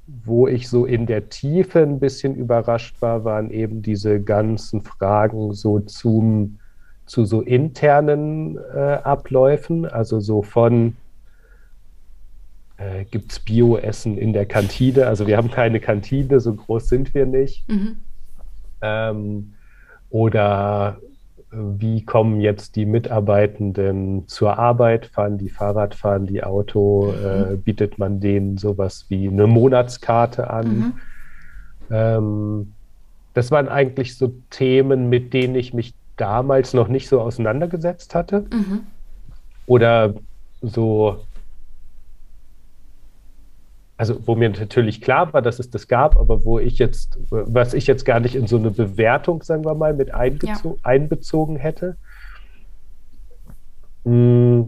wo 0.07 0.47
ich 0.47 0.69
so 0.69 0.85
in 0.85 1.07
der 1.07 1.31
Tiefe 1.31 1.81
ein 1.81 1.99
bisschen 1.99 2.37
überrascht 2.37 3.03
war, 3.03 3.25
waren 3.25 3.51
eben 3.51 3.83
diese 3.83 4.21
ganzen 4.21 4.83
Fragen 4.83 5.53
so 5.53 5.81
zum, 5.81 6.59
zu 7.07 7.25
so 7.25 7.41
internen 7.41 8.57
äh, 8.57 8.99
Abläufen, 9.03 9.85
also 9.85 10.21
so 10.21 10.43
von 10.43 10.97
äh, 12.79 13.05
gibt 13.05 13.33
es 13.33 13.39
Bioessen 13.41 14.19
in 14.19 14.33
der 14.33 14.47
Kantine. 14.47 15.07
Also 15.07 15.27
wir 15.27 15.37
haben 15.37 15.51
keine 15.51 15.81
Kantine, 15.81 16.41
so 16.41 16.55
groß 16.55 16.89
sind 16.89 17.15
wir 17.15 17.27
nicht. 17.27 17.69
Mhm. 17.69 17.97
Ähm, 18.83 19.55
oder 20.11 20.99
äh, 21.53 21.57
wie 21.57 22.05
kommen 22.05 22.41
jetzt 22.41 22.77
die 22.77 22.87
Mitarbeitenden 22.87 24.29
zur 24.29 24.59
Arbeit? 24.59 25.07
Fahren 25.07 25.39
die 25.39 25.49
Fahrrad, 25.49 25.95
fahren 25.95 26.27
die 26.27 26.45
Auto? 26.45 27.13
Mhm. 27.13 27.55
Äh, 27.55 27.57
bietet 27.57 27.99
man 27.99 28.21
denen 28.21 28.59
sowas 28.59 29.07
wie 29.09 29.29
eine 29.29 29.47
Monatskarte 29.47 30.51
an? 30.51 30.69
Mhm. 30.69 30.93
Ähm, 31.91 32.73
das 33.33 33.51
waren 33.51 33.69
eigentlich 33.69 34.17
so 34.17 34.35
Themen, 34.51 35.09
mit 35.09 35.35
denen 35.35 35.55
ich 35.55 35.75
mich 35.75 35.95
damals 36.17 36.73
noch 36.75 36.89
nicht 36.89 37.09
so 37.09 37.21
auseinandergesetzt 37.21 38.15
hatte. 38.15 38.47
Mhm. 38.51 38.81
Oder 39.67 40.15
so 40.63 41.21
also 43.97 44.27
wo 44.27 44.35
mir 44.35 44.51
natürlich 44.51 45.01
klar 45.01 45.33
war, 45.33 45.43
dass 45.43 45.59
es 45.59 45.71
das 45.71 45.89
gab, 45.89 46.19
aber 46.19 46.45
wo 46.45 46.59
ich 46.59 46.79
jetzt, 46.79 47.19
was 47.31 47.73
ich 47.73 47.87
jetzt 47.87 48.05
gar 48.05 48.21
nicht 48.21 48.35
in 48.35 48.47
so 48.47 48.59
eine 48.59 48.71
Bewertung, 48.71 49.43
sagen 49.43 49.65
wir 49.65 49.75
mal, 49.75 49.95
mit 49.95 50.15
einbezo 50.15 50.75
ja. 50.75 50.81
einbezogen 50.83 51.57
hätte. 51.57 51.97
Mm, 54.05 54.63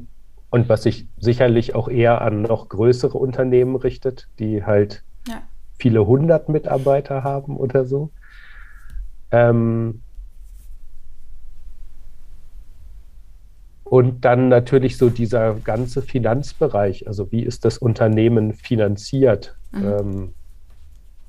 und 0.51 0.69
was 0.69 0.83
sich 0.83 1.07
sicherlich 1.19 1.75
auch 1.75 1.88
eher 1.88 2.23
an 2.23 2.41
noch 2.41 2.71
größere 2.71 3.19
Unternehmen 3.19 3.77
richtet, 3.77 4.29
die 4.38 4.64
halt 4.64 5.05
ja. 5.27 5.43
viele 5.79 6.07
hundert 6.07 6.49
Mitarbeiter 6.49 7.23
haben 7.23 7.59
oder 7.59 7.85
so. 7.85 8.11
Ähm, 9.31 10.01
Und 13.90 14.24
dann 14.24 14.48
natürlich 14.48 14.98
so 14.98 15.09
dieser 15.09 15.55
ganze 15.55 16.03
Finanzbereich, 16.03 17.07
also 17.07 17.33
wie 17.33 17.42
ist 17.42 17.64
das 17.64 17.79
Unternehmen 17.79 18.53
finanziert? 18.53 19.57
Mhm. 19.72 19.85
Ähm, 19.85 20.35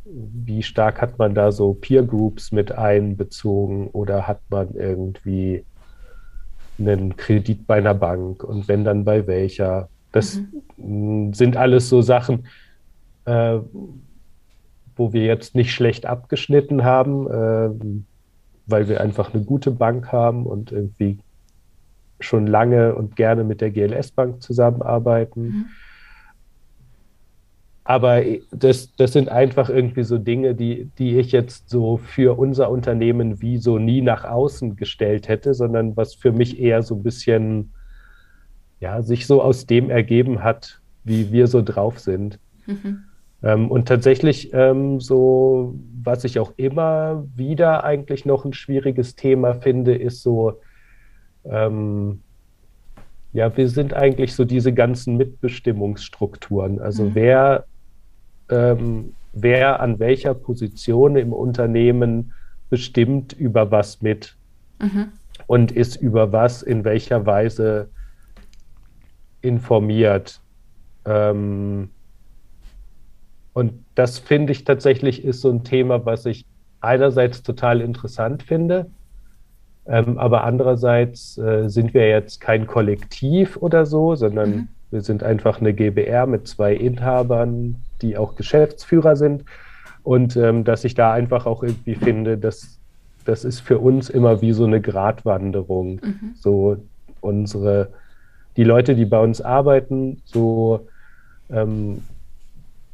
wie 0.05 0.63
stark 0.63 1.01
hat 1.01 1.19
man 1.19 1.35
da 1.35 1.51
so 1.51 1.73
Peer 1.73 2.03
Groups 2.03 2.51
mit 2.51 2.71
einbezogen 2.71 3.87
oder 3.87 4.27
hat 4.27 4.41
man 4.49 4.73
irgendwie 4.73 5.63
einen 6.79 7.15
Kredit 7.15 7.67
bei 7.67 7.75
einer 7.75 7.93
Bank 7.93 8.43
und 8.43 8.67
wenn 8.67 8.83
dann 8.83 9.05
bei 9.05 9.27
welcher? 9.27 9.87
Das 10.11 10.41
mhm. 10.77 11.33
sind 11.33 11.55
alles 11.55 11.87
so 11.89 12.01
Sachen, 12.01 12.47
äh, 13.25 13.59
wo 14.95 15.13
wir 15.13 15.23
jetzt 15.23 15.55
nicht 15.55 15.71
schlecht 15.71 16.05
abgeschnitten 16.05 16.83
haben, 16.83 17.27
äh, 17.27 17.69
weil 18.65 18.89
wir 18.89 18.99
einfach 18.99 19.33
eine 19.33 19.43
gute 19.43 19.71
Bank 19.71 20.11
haben 20.11 20.45
und 20.45 20.71
irgendwie 20.71 21.19
schon 22.19 22.47
lange 22.47 22.95
und 22.95 23.15
gerne 23.15 23.43
mit 23.43 23.61
der 23.61 23.71
GLS 23.71 24.11
Bank 24.11 24.41
zusammenarbeiten. 24.41 25.41
Mhm. 25.41 25.65
Aber 27.89 28.21
das, 28.51 28.95
das 28.97 29.13
sind 29.13 29.29
einfach 29.29 29.67
irgendwie 29.67 30.03
so 30.03 30.19
Dinge, 30.19 30.53
die, 30.53 30.91
die 30.99 31.17
ich 31.17 31.31
jetzt 31.31 31.71
so 31.71 31.97
für 31.97 32.37
unser 32.37 32.69
Unternehmen 32.69 33.41
wie 33.41 33.57
so 33.57 33.79
nie 33.79 34.01
nach 34.01 34.25
außen 34.25 34.75
gestellt 34.75 35.27
hätte, 35.27 35.55
sondern 35.55 35.97
was 35.97 36.13
für 36.13 36.31
mich 36.31 36.59
eher 36.59 36.83
so 36.83 36.93
ein 36.93 37.01
bisschen, 37.01 37.71
ja, 38.79 39.01
sich 39.01 39.25
so 39.25 39.41
aus 39.41 39.65
dem 39.65 39.89
ergeben 39.89 40.43
hat, 40.43 40.79
wie 41.03 41.31
wir 41.31 41.47
so 41.47 41.63
drauf 41.63 41.99
sind. 41.99 42.37
Mhm. 42.67 43.05
Ähm, 43.41 43.71
und 43.71 43.87
tatsächlich 43.87 44.53
ähm, 44.53 44.99
so, 44.99 45.73
was 46.03 46.25
ich 46.25 46.37
auch 46.37 46.53
immer 46.57 47.25
wieder 47.35 47.83
eigentlich 47.83 48.23
noch 48.23 48.45
ein 48.45 48.53
schwieriges 48.53 49.15
Thema 49.15 49.55
finde, 49.55 49.95
ist 49.95 50.21
so, 50.21 50.59
ähm, 51.49 52.21
ja, 53.33 53.55
wir 53.55 53.69
sind 53.69 53.93
eigentlich 53.93 54.33
so 54.33 54.45
diese 54.45 54.73
ganzen 54.73 55.17
Mitbestimmungsstrukturen. 55.17 56.79
Also 56.79 57.05
mhm. 57.05 57.15
wer, 57.15 57.65
ähm, 58.49 59.13
wer 59.33 59.79
an 59.81 59.99
welcher 59.99 60.33
Position 60.33 61.15
im 61.15 61.33
Unternehmen 61.33 62.33
bestimmt 62.69 63.33
über 63.33 63.71
was 63.71 64.01
mit 64.01 64.35
mhm. 64.79 65.11
und 65.47 65.71
ist 65.71 65.95
über 65.97 66.31
was 66.31 66.63
in 66.63 66.83
welcher 66.83 67.25
Weise 67.25 67.89
informiert. 69.41 70.41
Ähm, 71.05 71.89
und 73.53 73.73
das 73.95 74.19
finde 74.19 74.51
ich 74.53 74.63
tatsächlich 74.63 75.23
ist 75.23 75.41
so 75.41 75.51
ein 75.51 75.63
Thema, 75.63 76.05
was 76.05 76.25
ich 76.25 76.45
einerseits 76.81 77.43
total 77.43 77.81
interessant 77.81 78.43
finde, 78.43 78.89
ähm, 79.89 80.19
aber 80.19 80.43
andererseits 80.43 81.37
äh, 81.39 81.67
sind 81.67 81.95
wir 81.95 82.07
jetzt 82.07 82.39
kein 82.39 82.67
Kollektiv 82.67 83.57
oder 83.57 83.87
so, 83.87 84.13
sondern 84.13 84.49
mhm. 84.49 84.67
wir 84.91 85.01
sind 85.01 85.23
einfach 85.23 85.59
eine 85.59 85.73
GBR 85.73 86.27
mit 86.27 86.47
zwei 86.47 86.75
Inhabern, 86.75 87.75
die 88.01 88.15
auch 88.15 88.35
Geschäftsführer 88.35 89.15
sind. 89.15 89.45
Und 90.03 90.37
ähm, 90.37 90.63
dass 90.63 90.85
ich 90.85 90.93
da 90.93 91.11
einfach 91.11 91.45
auch 91.45 91.63
irgendwie 91.63 91.95
finde, 91.95 92.37
dass 92.37 92.79
das 93.25 93.43
ist 93.43 93.59
für 93.59 93.79
uns 93.79 94.09
immer 94.09 94.41
wie 94.41 94.53
so 94.53 94.65
eine 94.65 94.79
Gratwanderung. 94.79 95.99
Mhm. 96.03 96.31
So 96.35 96.77
unsere, 97.19 97.89
die 98.57 98.63
Leute, 98.63 98.95
die 98.95 99.05
bei 99.05 99.19
uns 99.19 99.41
arbeiten, 99.41 100.21
so 100.25 100.87
ähm, 101.49 102.03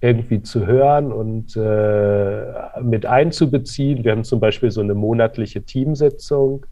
irgendwie 0.01 0.41
zu 0.41 0.65
hören 0.65 1.12
und 1.12 1.55
äh, 1.58 2.81
mit 2.81 3.05
einzubeziehen. 3.05 4.03
Wir 4.03 4.12
haben 4.12 4.23
zum 4.23 4.39
Beispiel 4.39 4.71
so 4.71 4.81
eine 4.81 4.93
monatliche 4.93 5.63
Teamsitzung, 5.63 6.65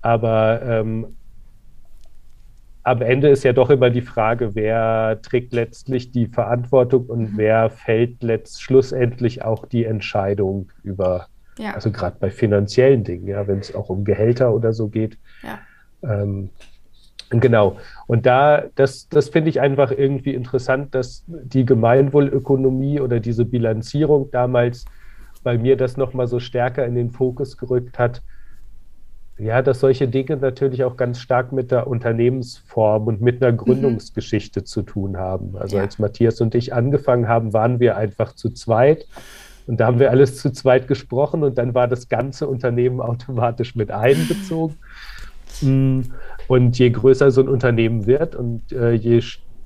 aber 0.00 0.62
ähm, 0.62 1.16
am 2.82 3.02
Ende 3.02 3.28
ist 3.28 3.44
ja 3.44 3.52
doch 3.52 3.70
immer 3.70 3.90
die 3.90 4.00
Frage, 4.00 4.54
wer 4.54 5.20
trägt 5.22 5.52
letztlich 5.52 6.12
die 6.12 6.26
Verantwortung 6.26 7.06
und 7.06 7.32
mhm. 7.32 7.36
wer 7.36 7.70
fällt 7.70 8.22
letzt, 8.22 8.62
schlussendlich 8.62 9.44
auch 9.44 9.66
die 9.66 9.84
Entscheidung 9.84 10.72
über, 10.82 11.26
ja. 11.58 11.74
also 11.74 11.90
gerade 11.90 12.16
bei 12.18 12.30
finanziellen 12.30 13.04
Dingen, 13.04 13.26
ja, 13.28 13.46
wenn 13.46 13.58
es 13.58 13.74
auch 13.74 13.90
um 13.90 14.04
Gehälter 14.04 14.54
oder 14.54 14.72
so 14.72 14.88
geht. 14.88 15.18
Ja. 15.42 15.58
Ähm, 16.02 16.50
Genau. 17.30 17.78
Und 18.08 18.26
da, 18.26 18.64
das, 18.74 19.08
das 19.08 19.28
finde 19.28 19.50
ich 19.50 19.60
einfach 19.60 19.92
irgendwie 19.92 20.34
interessant, 20.34 20.94
dass 20.96 21.24
die 21.28 21.64
Gemeinwohlökonomie 21.64 23.00
oder 23.00 23.20
diese 23.20 23.44
Bilanzierung 23.44 24.30
damals 24.32 24.84
bei 25.44 25.56
mir 25.56 25.76
das 25.76 25.96
nochmal 25.96 26.26
so 26.26 26.40
stärker 26.40 26.84
in 26.84 26.96
den 26.96 27.10
Fokus 27.10 27.56
gerückt 27.56 28.00
hat. 28.00 28.20
Ja, 29.40 29.62
dass 29.62 29.80
solche 29.80 30.06
Dinge 30.06 30.36
natürlich 30.36 30.84
auch 30.84 30.96
ganz 30.98 31.18
stark 31.18 31.50
mit 31.52 31.70
der 31.70 31.86
Unternehmensform 31.86 33.06
und 33.06 33.22
mit 33.22 33.42
einer 33.42 33.52
mhm. 33.52 33.56
Gründungsgeschichte 33.56 34.60
mhm. 34.60 34.64
zu 34.66 34.82
tun 34.82 35.16
haben. 35.16 35.56
Also 35.56 35.76
ja. 35.76 35.82
als 35.82 35.98
Matthias 35.98 36.40
und 36.42 36.54
ich 36.54 36.74
angefangen 36.74 37.26
haben, 37.26 37.54
waren 37.54 37.80
wir 37.80 37.96
einfach 37.96 38.34
zu 38.34 38.50
zweit. 38.50 39.06
Und 39.66 39.80
da 39.80 39.86
haben 39.86 39.98
wir 39.98 40.10
alles 40.10 40.36
zu 40.36 40.50
zweit 40.50 40.88
gesprochen 40.88 41.42
und 41.42 41.56
dann 41.56 41.74
war 41.74 41.88
das 41.88 42.08
ganze 42.08 42.48
Unternehmen 42.48 43.00
automatisch 43.00 43.74
mit 43.74 43.90
einbezogen. 43.90 44.76
Mm. 45.62 46.00
Und 46.46 46.78
je 46.78 46.90
größer 46.90 47.30
so 47.30 47.40
ein 47.40 47.48
Unternehmen 47.48 48.06
wird 48.06 48.34
und 48.34 48.72
äh, 48.72 48.92
je, 48.92 49.22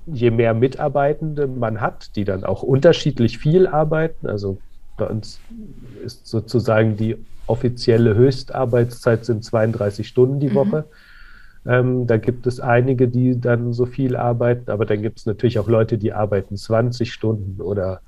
je 0.06 0.30
mehr 0.30 0.54
Mitarbeitende 0.54 1.46
man 1.48 1.80
hat, 1.80 2.14
die 2.16 2.24
dann 2.24 2.44
auch 2.44 2.62
unterschiedlich 2.62 3.38
viel 3.38 3.66
arbeiten, 3.66 4.26
also 4.26 4.58
bei 4.96 5.06
uns 5.06 5.40
ist 6.04 6.26
sozusagen 6.26 6.96
die 6.96 7.16
offizielle 7.46 8.14
Höchstarbeitszeit 8.14 9.24
sind 9.24 9.44
32 9.44 10.06
Stunden 10.06 10.40
die 10.40 10.50
mhm. 10.50 10.54
Woche. 10.54 10.84
Ähm, 11.66 12.06
da 12.06 12.18
gibt 12.18 12.46
es 12.46 12.60
einige, 12.60 13.08
die 13.08 13.40
dann 13.40 13.72
so 13.72 13.86
viel 13.86 14.16
arbeiten, 14.16 14.70
aber 14.70 14.84
dann 14.84 15.00
gibt 15.00 15.20
es 15.20 15.26
natürlich 15.26 15.58
auch 15.58 15.68
Leute, 15.68 15.96
die 15.96 16.12
arbeiten 16.12 16.56
20 16.56 17.12
Stunden 17.12 17.60
oder 17.60 18.00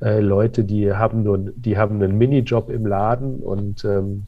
äh, 0.00 0.20
Leute, 0.20 0.64
die 0.64 0.92
haben 0.92 1.22
nur, 1.22 1.38
die 1.38 1.78
haben 1.78 2.02
einen 2.02 2.18
Minijob 2.18 2.70
im 2.70 2.86
Laden 2.86 3.40
und 3.40 3.84
ähm, 3.84 4.26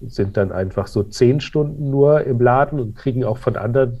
sind 0.00 0.36
dann 0.36 0.52
einfach 0.52 0.86
so 0.86 1.02
zehn 1.02 1.40
Stunden 1.40 1.90
nur 1.90 2.24
im 2.24 2.40
Laden 2.40 2.78
und 2.78 2.96
kriegen 2.96 3.24
auch 3.24 3.38
von 3.38 3.56
anderen 3.56 4.00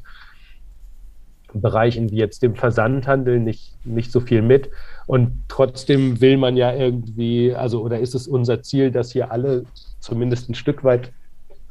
Bereichen 1.60 2.10
wie 2.10 2.16
jetzt 2.16 2.42
dem 2.42 2.54
Versandhandel 2.54 3.40
nicht, 3.40 3.74
nicht 3.84 4.10
so 4.12 4.20
viel 4.20 4.42
mit. 4.42 4.70
Und 5.06 5.42
trotzdem 5.48 6.20
will 6.20 6.36
man 6.36 6.56
ja 6.56 6.72
irgendwie, 6.72 7.54
also 7.54 7.82
oder 7.82 8.00
ist 8.00 8.14
es 8.14 8.26
unser 8.26 8.62
Ziel, 8.62 8.90
dass 8.90 9.12
hier 9.12 9.30
alle 9.30 9.64
zumindest 10.00 10.48
ein 10.48 10.54
Stück 10.54 10.84
weit 10.84 11.12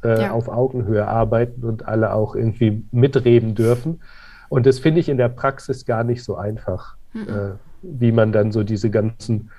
äh, 0.04 0.22
ja. 0.22 0.32
auf 0.32 0.48
Augenhöhe 0.48 1.06
arbeiten 1.06 1.64
und 1.64 1.86
alle 1.86 2.12
auch 2.12 2.34
irgendwie 2.34 2.84
mitreden 2.92 3.54
dürfen. 3.54 4.00
Und 4.48 4.66
das 4.66 4.78
finde 4.78 5.00
ich 5.00 5.08
in 5.08 5.16
der 5.16 5.28
Praxis 5.28 5.86
gar 5.86 6.04
nicht 6.04 6.22
so 6.22 6.36
einfach, 6.36 6.96
mhm. 7.12 7.28
äh, 7.28 7.50
wie 7.82 8.12
man 8.12 8.32
dann 8.32 8.52
so 8.52 8.62
diese 8.62 8.90
ganzen 8.90 9.50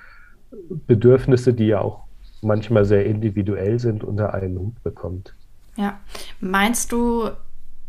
Bedürfnisse, 0.86 1.52
die 1.52 1.66
ja 1.66 1.80
auch 1.80 2.04
manchmal 2.42 2.84
sehr 2.84 3.06
individuell 3.06 3.78
sind, 3.80 4.04
unter 4.04 4.34
einen 4.34 4.58
Hut 4.58 4.82
bekommt. 4.82 5.34
Ja. 5.76 5.98
Meinst 6.40 6.92
du, 6.92 7.30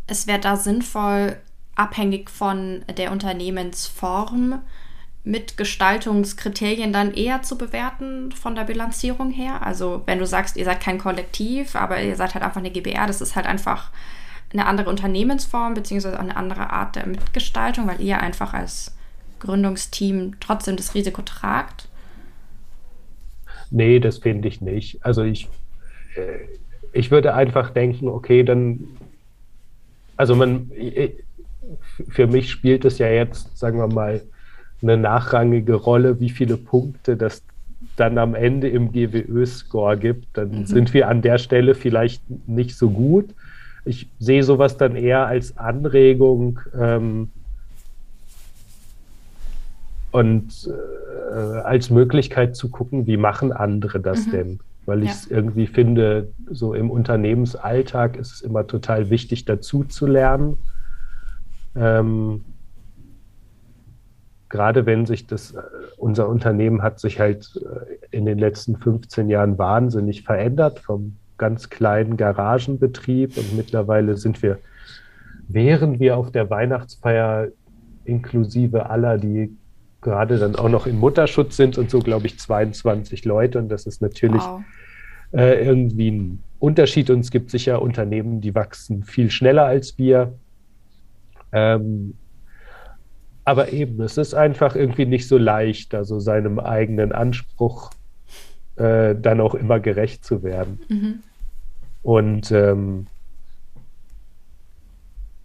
es 0.06 0.26
wäre 0.26 0.40
da 0.40 0.56
sinnvoll, 0.56 1.36
abhängig 1.76 2.30
von 2.30 2.84
der 2.96 3.12
Unternehmensform, 3.12 4.60
mit 5.26 5.56
Gestaltungskriterien 5.56 6.92
dann 6.92 7.12
eher 7.12 7.42
zu 7.42 7.58
bewerten 7.58 8.30
von 8.30 8.54
der 8.54 8.62
Bilanzierung 8.62 9.30
her? 9.30 9.64
Also 9.66 10.02
wenn 10.06 10.20
du 10.20 10.26
sagst, 10.26 10.56
ihr 10.56 10.64
seid 10.64 10.80
kein 10.80 10.98
Kollektiv, 10.98 11.74
aber 11.74 12.00
ihr 12.00 12.14
seid 12.16 12.34
halt 12.34 12.44
einfach 12.44 12.60
eine 12.60 12.70
GBR, 12.70 13.06
das 13.06 13.20
ist 13.20 13.34
halt 13.34 13.46
einfach 13.46 13.90
eine 14.52 14.66
andere 14.66 14.88
Unternehmensform 14.88 15.74
beziehungsweise 15.74 16.18
eine 16.18 16.36
andere 16.36 16.70
Art 16.70 16.94
der 16.94 17.06
Mitgestaltung, 17.06 17.88
weil 17.88 18.00
ihr 18.00 18.20
einfach 18.20 18.54
als 18.54 18.96
Gründungsteam 19.40 20.36
trotzdem 20.40 20.76
das 20.76 20.94
Risiko 20.94 21.22
tragt? 21.22 21.88
Nee, 23.70 23.98
das 23.98 24.18
finde 24.18 24.46
ich 24.46 24.60
nicht. 24.60 25.04
Also 25.04 25.24
ich, 25.24 25.48
äh, 26.14 26.38
ich 26.92 27.10
würde 27.10 27.34
einfach 27.34 27.70
denken, 27.70 28.08
okay, 28.08 28.44
dann, 28.44 28.96
also 30.16 30.36
man, 30.36 30.70
für 32.08 32.26
mich 32.26 32.50
spielt 32.50 32.84
es 32.84 32.98
ja 32.98 33.08
jetzt, 33.08 33.56
sagen 33.56 33.78
wir 33.78 33.88
mal, 33.88 34.22
eine 34.82 34.96
nachrangige 34.96 35.74
Rolle, 35.74 36.20
wie 36.20 36.30
viele 36.30 36.56
Punkte 36.56 37.16
das 37.16 37.42
dann 37.96 38.18
am 38.18 38.34
Ende 38.34 38.68
im 38.68 38.92
GWÖ-Score 38.92 39.96
gibt. 39.96 40.36
Dann 40.36 40.60
mhm. 40.60 40.66
sind 40.66 40.94
wir 40.94 41.08
an 41.08 41.22
der 41.22 41.38
Stelle 41.38 41.74
vielleicht 41.74 42.22
nicht 42.46 42.76
so 42.76 42.90
gut. 42.90 43.34
Ich 43.84 44.08
sehe 44.18 44.42
sowas 44.42 44.76
dann 44.76 44.96
eher 44.96 45.26
als 45.26 45.56
Anregung 45.56 46.60
ähm, 46.78 47.30
und 50.10 50.68
äh, 51.32 51.58
als 51.60 51.90
Möglichkeit 51.90 52.56
zu 52.56 52.70
gucken, 52.70 53.06
wie 53.06 53.16
machen 53.16 53.52
andere 53.52 54.00
das 54.00 54.26
mhm. 54.26 54.30
denn? 54.30 54.60
Weil 54.86 55.02
ich 55.02 55.10
es 55.10 55.28
ja. 55.28 55.36
irgendwie 55.36 55.66
finde, 55.66 56.28
so 56.50 56.74
im 56.74 56.90
Unternehmensalltag 56.90 58.16
ist 58.16 58.32
es 58.32 58.40
immer 58.40 58.66
total 58.66 59.10
wichtig, 59.10 59.44
dazu 59.44 59.84
zu 59.84 60.06
lernen. 60.06 60.58
Ähm, 61.76 62.44
gerade 64.48 64.86
wenn 64.86 65.06
sich 65.06 65.26
das, 65.26 65.52
äh, 65.52 65.60
unser 65.96 66.28
Unternehmen 66.28 66.82
hat 66.82 67.00
sich 67.00 67.20
halt 67.20 67.50
äh, 67.56 68.16
in 68.16 68.24
den 68.24 68.38
letzten 68.38 68.76
15 68.76 69.28
Jahren 69.28 69.58
wahnsinnig 69.58 70.22
verändert, 70.22 70.80
vom 70.80 71.16
ganz 71.38 71.68
kleinen 71.68 72.16
Garagenbetrieb 72.16 73.36
und 73.36 73.56
mittlerweile 73.56 74.16
sind 74.16 74.42
wir, 74.42 74.58
während 75.48 76.00
wir 76.00 76.16
auf 76.16 76.30
der 76.30 76.48
Weihnachtsfeier 76.48 77.48
inklusive 78.04 78.88
aller, 78.88 79.18
die 79.18 79.54
gerade 80.00 80.38
dann 80.38 80.56
auch 80.56 80.68
noch 80.68 80.86
im 80.86 80.98
Mutterschutz 80.98 81.56
sind 81.56 81.78
und 81.78 81.90
so, 81.90 81.98
glaube 81.98 82.26
ich, 82.26 82.38
22 82.38 83.24
Leute. 83.24 83.58
Und 83.58 83.68
das 83.68 83.86
ist 83.86 84.00
natürlich 84.00 84.42
wow. 84.42 84.62
äh, 85.32 85.66
irgendwie 85.66 86.10
ein 86.10 86.42
Unterschied. 86.58 87.10
Und 87.10 87.20
es 87.20 87.30
gibt 87.30 87.50
sicher 87.50 87.82
Unternehmen, 87.82 88.40
die 88.40 88.54
wachsen 88.54 89.02
viel 89.02 89.30
schneller 89.30 89.64
als 89.64 89.98
wir. 89.98 90.32
Ähm, 91.52 92.14
aber 93.44 93.72
eben, 93.72 94.00
es 94.02 94.18
ist 94.18 94.34
einfach 94.34 94.74
irgendwie 94.74 95.06
nicht 95.06 95.28
so 95.28 95.38
leicht, 95.38 95.94
also 95.94 96.18
seinem 96.18 96.58
eigenen 96.58 97.12
Anspruch 97.12 97.90
äh, 98.76 99.14
dann 99.14 99.40
auch 99.40 99.54
immer 99.54 99.78
gerecht 99.78 100.24
zu 100.24 100.42
werden. 100.42 100.80
Mhm. 100.88 101.22
Und 102.02 102.50
ähm, 102.50 103.06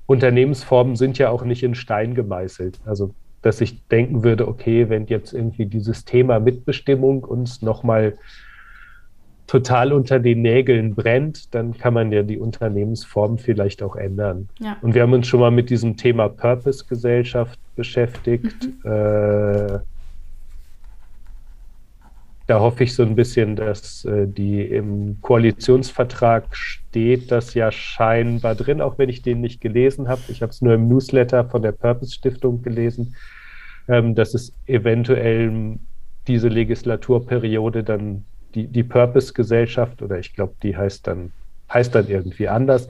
Unternehmensformen 0.07 0.95
sind 0.95 1.17
ja 1.17 1.29
auch 1.29 1.43
nicht 1.43 1.63
in 1.63 1.75
Stein 1.75 2.15
gemeißelt. 2.15 2.79
Also 2.85 3.13
dass 3.41 3.61
ich 3.61 3.87
denken 3.87 4.23
würde, 4.23 4.47
okay, 4.47 4.89
wenn 4.89 5.07
jetzt 5.07 5.33
irgendwie 5.33 5.65
dieses 5.65 6.05
Thema 6.05 6.39
Mitbestimmung 6.39 7.23
uns 7.23 7.61
nochmal 7.61 8.17
total 9.51 9.91
unter 9.91 10.17
den 10.17 10.41
Nägeln 10.41 10.95
brennt, 10.95 11.53
dann 11.53 11.77
kann 11.77 11.93
man 11.93 12.09
ja 12.13 12.23
die 12.23 12.37
Unternehmensform 12.37 13.37
vielleicht 13.37 13.83
auch 13.83 13.97
ändern. 13.97 14.47
Ja. 14.59 14.77
Und 14.81 14.95
wir 14.95 15.01
haben 15.01 15.11
uns 15.11 15.27
schon 15.27 15.41
mal 15.41 15.51
mit 15.51 15.69
diesem 15.69 15.97
Thema 15.97 16.29
Purpose-Gesellschaft 16.29 17.59
beschäftigt. 17.75 18.55
Mhm. 18.85 18.89
Äh, 18.89 19.79
da 22.47 22.59
hoffe 22.61 22.85
ich 22.85 22.95
so 22.95 23.03
ein 23.03 23.13
bisschen, 23.13 23.57
dass 23.57 24.05
äh, 24.05 24.25
die 24.25 24.61
im 24.61 25.17
Koalitionsvertrag 25.19 26.55
steht, 26.55 27.29
das 27.29 27.53
ja 27.53 27.73
scheinbar 27.73 28.55
drin, 28.55 28.79
auch 28.79 28.97
wenn 28.99 29.09
ich 29.09 29.21
den 29.21 29.41
nicht 29.41 29.59
gelesen 29.59 30.07
habe. 30.07 30.21
Ich 30.29 30.41
habe 30.41 30.51
es 30.51 30.61
nur 30.61 30.75
im 30.75 30.87
Newsletter 30.87 31.43
von 31.43 31.61
der 31.61 31.73
Purpose 31.73 32.13
Stiftung 32.13 32.61
gelesen, 32.61 33.17
ähm, 33.89 34.15
dass 34.15 34.33
es 34.33 34.53
eventuell 34.65 35.77
diese 36.25 36.47
Legislaturperiode 36.47 37.83
dann 37.83 38.23
die, 38.55 38.67
die 38.67 38.83
Purpose-Gesellschaft, 38.83 40.01
oder 40.01 40.19
ich 40.19 40.33
glaube, 40.33 40.53
die 40.63 40.75
heißt 40.75 41.07
dann, 41.07 41.31
heißt 41.71 41.95
dann 41.95 42.07
irgendwie 42.07 42.47
anders, 42.47 42.87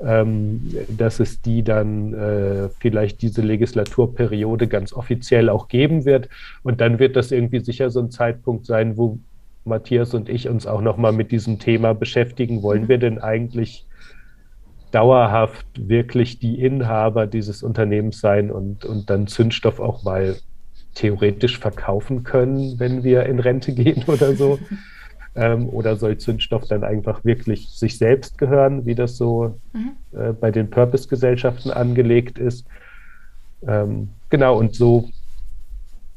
ähm, 0.00 0.74
dass 0.88 1.20
es 1.20 1.40
die 1.40 1.62
dann 1.62 2.14
äh, 2.14 2.68
vielleicht 2.78 3.22
diese 3.22 3.42
Legislaturperiode 3.42 4.68
ganz 4.68 4.92
offiziell 4.92 5.48
auch 5.48 5.68
geben 5.68 6.04
wird. 6.04 6.28
Und 6.62 6.80
dann 6.80 6.98
wird 6.98 7.16
das 7.16 7.32
irgendwie 7.32 7.60
sicher 7.60 7.90
so 7.90 8.00
ein 8.00 8.10
Zeitpunkt 8.10 8.66
sein, 8.66 8.96
wo 8.96 9.18
Matthias 9.64 10.14
und 10.14 10.28
ich 10.28 10.48
uns 10.48 10.66
auch 10.66 10.80
nochmal 10.80 11.12
mit 11.12 11.30
diesem 11.30 11.58
Thema 11.58 11.94
beschäftigen. 11.94 12.62
Wollen 12.62 12.84
mhm. 12.84 12.88
wir 12.88 12.98
denn 12.98 13.18
eigentlich 13.18 13.86
dauerhaft 14.90 15.66
wirklich 15.76 16.38
die 16.38 16.62
Inhaber 16.62 17.26
dieses 17.26 17.62
Unternehmens 17.62 18.20
sein 18.20 18.50
und, 18.50 18.84
und 18.84 19.10
dann 19.10 19.26
Zündstoff 19.26 19.80
auch 19.80 20.02
mal 20.02 20.36
theoretisch 20.94 21.58
verkaufen 21.58 22.24
können, 22.24 22.78
wenn 22.78 23.04
wir 23.04 23.26
in 23.26 23.38
Rente 23.38 23.72
gehen 23.72 24.04
oder 24.06 24.34
so? 24.34 24.58
Ähm, 25.38 25.68
oder 25.68 25.96
soll 25.96 26.18
Zündstoff 26.18 26.66
dann 26.66 26.82
einfach 26.82 27.24
wirklich 27.24 27.68
sich 27.68 27.96
selbst 27.96 28.38
gehören, 28.38 28.86
wie 28.86 28.96
das 28.96 29.16
so 29.16 29.56
mhm. 29.72 29.92
äh, 30.18 30.32
bei 30.32 30.50
den 30.50 30.68
Purpose-Gesellschaften 30.68 31.70
angelegt 31.70 32.38
ist? 32.38 32.66
Ähm, 33.66 34.08
genau, 34.30 34.58
und 34.58 34.74
so 34.74 35.08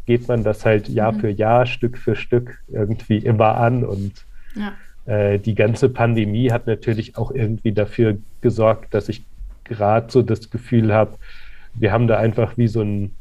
geht 0.07 0.27
man 0.27 0.43
das 0.43 0.65
halt 0.65 0.89
Jahr 0.89 1.11
mhm. 1.11 1.19
für 1.19 1.29
Jahr, 1.29 1.67
Stück 1.67 1.99
für 1.99 2.15
Stück 2.15 2.59
irgendwie 2.67 3.17
immer 3.17 3.57
an 3.57 3.85
und 3.85 4.25
ja. 4.55 4.73
äh, 5.05 5.37
die 5.37 5.53
ganze 5.53 5.89
Pandemie 5.89 6.51
hat 6.51 6.65
natürlich 6.65 7.15
auch 7.15 7.31
irgendwie 7.31 7.73
dafür 7.73 8.17
gesorgt, 8.41 8.93
dass 8.95 9.07
ich 9.07 9.23
gerade 9.63 10.11
so 10.11 10.23
das 10.23 10.49
Gefühl 10.49 10.93
habe, 10.93 11.17
wir 11.75 11.91
haben 11.91 12.07
da 12.07 12.17
einfach 12.17 12.57
wie 12.57 12.67
so 12.67 12.81
ein 12.81 13.11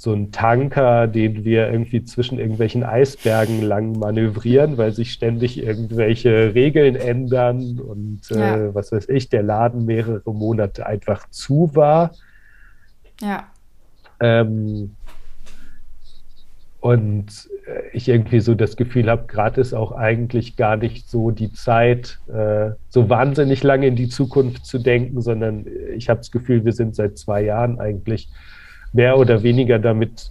so 0.00 0.14
ein 0.14 0.32
Tanker, 0.32 1.06
den 1.06 1.44
wir 1.44 1.70
irgendwie 1.70 2.02
zwischen 2.02 2.38
irgendwelchen 2.38 2.84
Eisbergen 2.84 3.60
lang 3.60 3.98
manövrieren, 3.98 4.78
weil 4.78 4.92
sich 4.92 5.12
ständig 5.12 5.62
irgendwelche 5.62 6.54
Regeln 6.54 6.96
ändern 6.96 7.78
und 7.78 8.22
äh, 8.30 8.38
ja. 8.38 8.56
äh, 8.56 8.74
was 8.74 8.92
weiß 8.92 9.10
ich, 9.10 9.28
der 9.28 9.42
Laden 9.42 9.84
mehrere 9.84 10.32
Monate 10.32 10.86
einfach 10.86 11.28
zu 11.28 11.72
war. 11.74 12.12
Ja. 13.20 13.48
Ähm, 14.20 14.96
und 16.80 17.26
äh, 17.66 17.82
ich 17.92 18.08
irgendwie 18.08 18.40
so 18.40 18.54
das 18.54 18.78
Gefühl 18.78 19.10
habe, 19.10 19.26
gerade 19.26 19.60
ist 19.60 19.74
auch 19.74 19.92
eigentlich 19.92 20.56
gar 20.56 20.78
nicht 20.78 21.10
so 21.10 21.30
die 21.30 21.52
Zeit, 21.52 22.20
äh, 22.32 22.70
so 22.88 23.10
wahnsinnig 23.10 23.62
lange 23.62 23.88
in 23.88 23.96
die 23.96 24.08
Zukunft 24.08 24.64
zu 24.64 24.78
denken, 24.78 25.20
sondern 25.20 25.66
ich 25.94 26.08
habe 26.08 26.20
das 26.20 26.30
Gefühl, 26.30 26.64
wir 26.64 26.72
sind 26.72 26.96
seit 26.96 27.18
zwei 27.18 27.42
Jahren 27.42 27.78
eigentlich 27.78 28.30
mehr 28.92 29.18
oder 29.18 29.42
weniger 29.42 29.78
damit 29.78 30.30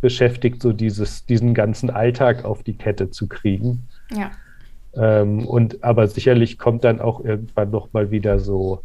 beschäftigt, 0.00 0.62
so 0.62 0.72
dieses, 0.72 1.26
diesen 1.26 1.54
ganzen 1.54 1.90
Alltag 1.90 2.44
auf 2.44 2.62
die 2.62 2.74
Kette 2.74 3.10
zu 3.10 3.28
kriegen. 3.28 3.86
Ja. 4.10 4.30
Ähm, 4.94 5.46
und 5.46 5.84
aber 5.84 6.08
sicherlich 6.08 6.58
kommt 6.58 6.84
dann 6.84 7.00
auch 7.00 7.24
irgendwann 7.24 7.70
nochmal 7.70 8.10
wieder 8.10 8.38
so 8.40 8.82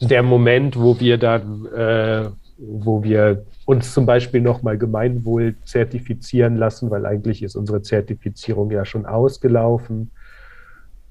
der 0.00 0.22
Moment, 0.22 0.78
wo 0.78 0.98
wir 1.00 1.18
dann, 1.18 1.66
äh, 1.66 2.28
wo 2.58 3.02
wir 3.02 3.44
uns 3.64 3.92
zum 3.92 4.06
Beispiel 4.06 4.40
nochmal 4.40 4.78
Gemeinwohl 4.78 5.56
zertifizieren 5.64 6.56
lassen, 6.56 6.90
weil 6.90 7.04
eigentlich 7.04 7.42
ist 7.42 7.56
unsere 7.56 7.82
Zertifizierung 7.82 8.70
ja 8.70 8.84
schon 8.84 9.04
ausgelaufen 9.04 10.10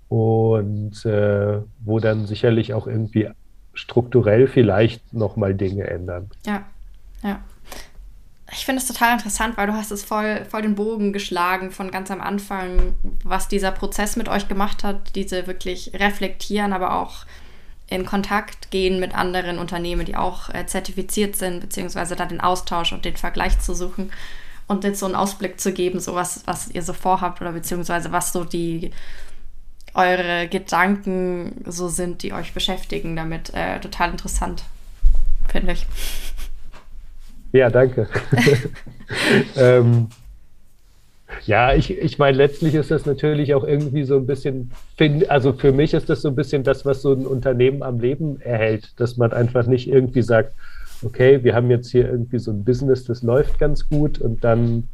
und 0.08 1.06
äh, 1.06 1.60
wo 1.84 2.00
dann 2.00 2.26
sicherlich 2.26 2.74
auch 2.74 2.88
irgendwie 2.88 3.30
strukturell 3.78 4.48
vielleicht 4.48 5.14
nochmal 5.14 5.54
Dinge 5.54 5.88
ändern. 5.88 6.30
Ja, 6.46 6.64
ja. 7.24 7.40
Ich 8.52 8.66
finde 8.66 8.82
es 8.82 8.88
total 8.88 9.14
interessant, 9.14 9.58
weil 9.58 9.68
du 9.68 9.74
hast 9.74 9.92
es 9.92 10.04
voll, 10.04 10.46
voll 10.50 10.62
den 10.62 10.76
Bogen 10.76 11.12
geschlagen 11.12 11.72
von 11.72 11.92
ganz 11.92 12.10
am 12.12 12.22
Anfang, 12.22 12.96
was 13.24 13.50
dieser 13.50 13.72
Prozess 13.72 14.16
mit 14.16 14.30
euch 14.30 14.48
gemacht 14.48 14.84
hat, 14.84 15.16
diese 15.16 15.48
wirklich 15.48 15.92
reflektieren, 15.94 16.72
aber 16.72 16.96
auch 16.96 17.26
in 17.90 18.06
Kontakt 18.06 18.72
gehen 18.72 19.00
mit 19.00 19.16
anderen 19.16 19.60
Unternehmen, 19.60 20.06
die 20.06 20.16
auch 20.16 20.50
äh, 20.54 20.66
zertifiziert 20.66 21.36
sind, 21.36 21.60
beziehungsweise 21.60 22.16
da 22.16 22.26
den 22.26 22.42
Austausch 22.42 22.94
und 22.94 23.06
den 23.06 23.16
Vergleich 23.16 23.60
zu 23.60 23.74
suchen 23.74 24.12
und 24.68 24.84
jetzt 24.84 25.00
so 25.00 25.06
einen 25.06 25.16
Ausblick 25.16 25.60
zu 25.60 25.72
geben, 25.72 26.00
so 26.00 26.16
was, 26.16 26.46
was 26.46 26.70
ihr 26.70 26.82
so 26.82 26.94
vorhabt 26.94 27.42
oder 27.42 27.52
beziehungsweise 27.52 28.12
was 28.12 28.34
so 28.34 28.44
die 28.44 28.92
eure 29.98 30.48
Gedanken 30.48 31.64
so 31.66 31.90
sind, 31.90 32.24
die 32.24 32.32
euch 32.32 32.54
beschäftigen 32.54 33.16
damit. 33.16 33.54
Äh, 33.54 33.80
total 33.80 34.12
interessant, 34.12 34.64
finde 35.50 35.74
ich. 35.74 35.86
Ja, 37.52 37.70
danke. 37.70 38.08
ähm, 39.58 40.08
ja, 41.46 41.74
ich, 41.74 41.92
ich 41.92 42.20
meine, 42.20 42.38
letztlich 42.38 42.76
ist 42.76 42.92
das 42.92 43.06
natürlich 43.06 43.54
auch 43.54 43.64
irgendwie 43.64 44.04
so 44.04 44.18
ein 44.18 44.28
bisschen, 44.28 44.72
also 45.28 45.54
für 45.54 45.72
mich 45.72 45.94
ist 45.94 46.10
das 46.10 46.22
so 46.22 46.30
ein 46.30 46.36
bisschen 46.36 46.64
das, 46.64 46.86
was 46.86 47.02
so 47.02 47.14
ein 47.14 47.26
Unternehmen 47.26 47.84
am 47.84 48.00
Leben 48.00 48.40
erhält, 48.42 48.92
dass 48.98 49.18
man 49.18 49.34
einfach 49.34 49.66
nicht 49.66 49.88
irgendwie 49.88 50.22
sagt, 50.22 50.54
okay, 51.04 51.44
wir 51.44 51.56
haben 51.56 51.70
jetzt 51.70 51.92
hier 51.92 52.10
irgendwie 52.10 52.40
so 52.40 52.52
ein 52.52 52.64
Business, 52.64 53.06
das 53.06 53.24
läuft 53.24 53.60
ganz 53.60 53.90
gut 53.90 54.20
und 54.20 54.44
dann 54.44 54.88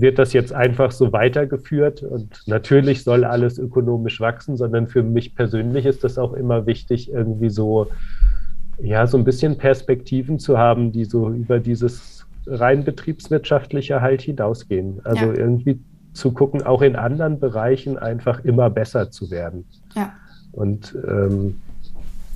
wird 0.00 0.18
das 0.18 0.32
jetzt 0.32 0.52
einfach 0.52 0.92
so 0.92 1.12
weitergeführt. 1.12 2.02
Und 2.02 2.42
natürlich 2.46 3.02
soll 3.04 3.24
alles 3.24 3.58
ökonomisch 3.58 4.20
wachsen, 4.20 4.56
sondern 4.56 4.86
für 4.86 5.02
mich 5.02 5.34
persönlich 5.34 5.86
ist 5.86 6.04
das 6.04 6.18
auch 6.18 6.34
immer 6.34 6.66
wichtig, 6.66 7.10
irgendwie 7.10 7.50
so, 7.50 7.88
ja, 8.80 9.06
so 9.06 9.18
ein 9.18 9.24
bisschen 9.24 9.58
Perspektiven 9.58 10.38
zu 10.38 10.58
haben, 10.58 10.92
die 10.92 11.04
so 11.04 11.30
über 11.30 11.58
dieses 11.58 12.26
rein 12.46 12.84
betriebswirtschaftliche 12.84 14.00
halt 14.00 14.22
hinausgehen. 14.22 15.00
Also 15.04 15.26
ja. 15.26 15.34
irgendwie 15.34 15.80
zu 16.12 16.32
gucken, 16.32 16.62
auch 16.62 16.82
in 16.82 16.96
anderen 16.96 17.38
Bereichen 17.38 17.98
einfach 17.98 18.44
immer 18.44 18.70
besser 18.70 19.10
zu 19.10 19.30
werden. 19.30 19.64
Ja. 19.94 20.12
Und 20.52 20.96
ähm, 21.06 21.60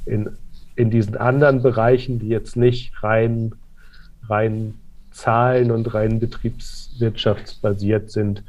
in, 0.06 0.30
in 0.76 0.90
diesen 0.90 1.16
anderen 1.16 1.62
Bereichen, 1.62 2.18
die 2.18 2.28
jetzt 2.28 2.56
nicht 2.56 2.92
rein, 3.02 3.54
rein 4.28 4.74
Zahlen 5.12 5.70
und 5.70 5.92
rein 5.94 6.20
betriebswirtschaftsbasiert 6.20 8.10
sind, 8.10 8.42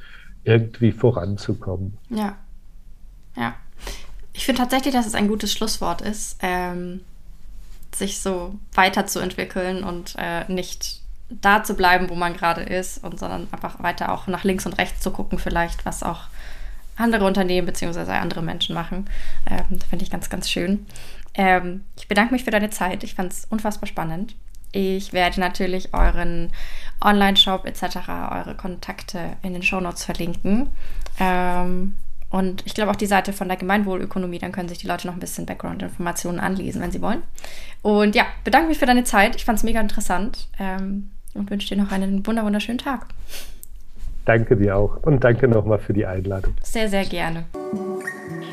irgendwie 0.44 0.92
voranzukommen. 0.92 1.98
Ja. 2.10 2.36
Ja. 3.36 3.56
Ich 4.34 4.46
finde 4.46 4.62
tatsächlich, 4.62 4.94
dass 4.94 5.06
es 5.06 5.16
ein 5.16 5.28
gutes 5.28 5.54
Schlusswort 5.54 6.02
ist, 6.02 6.38
ähm, 6.42 7.02
sich 7.94 8.20
so 8.20 8.56
weiterzuentwickeln 8.74 9.84
und 9.84 10.16
äh, 10.18 10.52
nicht 10.52 11.02
da 11.30 11.64
zu 11.64 11.76
bleiben, 11.76 12.10
wo 12.10 12.16
man 12.16 12.34
gerade 12.34 12.62
ist, 12.62 13.04
und 13.04 13.20
sondern 13.20 13.48
einfach 13.52 13.82
weiter 13.82 14.12
auch 14.12 14.28
nach 14.28 14.44
links 14.44 14.66
und 14.66 14.74
rechts 14.74 15.02
zu 15.02 15.12
gucken, 15.12 15.40
vielleicht, 15.40 15.86
was 15.86 16.04
auch 16.04 16.28
andere 16.96 17.26
Unternehmen 17.26 17.66
bzw. 17.66 18.12
andere 18.12 18.42
Menschen 18.42 18.76
machen. 18.76 19.10
Ähm, 19.50 19.80
Finde 19.90 20.04
ich 20.04 20.12
ganz, 20.12 20.30
ganz 20.30 20.50
schön. 20.50 20.86
Ähm, 21.34 21.84
ich 21.98 22.08
bedanke 22.08 22.34
mich 22.34 22.44
für 22.44 22.52
deine 22.52 22.70
Zeit. 22.70 23.04
Ich 23.04 23.16
fand 23.16 23.34
es 23.34 23.46
unfassbar 23.46 23.88
spannend. 23.88 24.36
Ich 24.74 25.14
werde 25.14 25.40
natürlich 25.40 25.94
euren 25.94 26.50
Online-Shop 27.00 27.66
etc., 27.66 27.98
eure 28.32 28.56
Kontakte 28.58 29.38
in 29.42 29.54
den 29.54 29.64
Shownotes 29.64 30.04
verlinken. 30.04 30.70
Ähm, 31.20 31.96
und 32.30 32.66
ich 32.66 32.74
glaube 32.74 32.90
auch 32.92 32.96
die 32.96 33.06
Seite 33.06 33.32
von 33.32 33.48
der 33.48 33.58
Gemeinwohlökonomie, 33.58 34.40
dann 34.40 34.52
können 34.52 34.68
sich 34.68 34.80
die 34.80 34.88
Leute 34.88 35.06
noch 35.06 35.14
ein 35.14 35.20
bisschen 35.20 35.46
Background-Informationen 35.46 36.40
anlesen, 36.40 36.82
wenn 36.82 36.92
sie 36.92 37.02
wollen. 37.02 37.22
Und 37.84 38.16
ja, 38.16 38.26
bedanke 38.44 38.70
mich 38.70 38.80
für 38.80 38.88
deine 38.88 39.04
Zeit. 39.04 39.36
Ich 39.36 39.46
fand 39.46 39.60
es 39.60 39.64
mega 39.64 39.80
interessant 39.80 40.50
ähm, 40.60 41.12
und 41.36 41.52
wünsche 41.52 41.76
dir 41.76 41.82
noch 41.82 41.92
einen 41.92 42.26
wunderschönen 42.26 42.80
Tag. 42.80 43.06
Danke 44.26 44.58
dir 44.58 44.78
auch 44.78 44.98
und 45.04 45.24
danke 45.24 45.48
nochmal 45.48 45.80
für 45.80 45.94
die 45.94 46.08
Einladung. 46.08 46.56
Sehr, 46.64 46.90
sehr 46.90 47.06
gerne. 47.06 47.46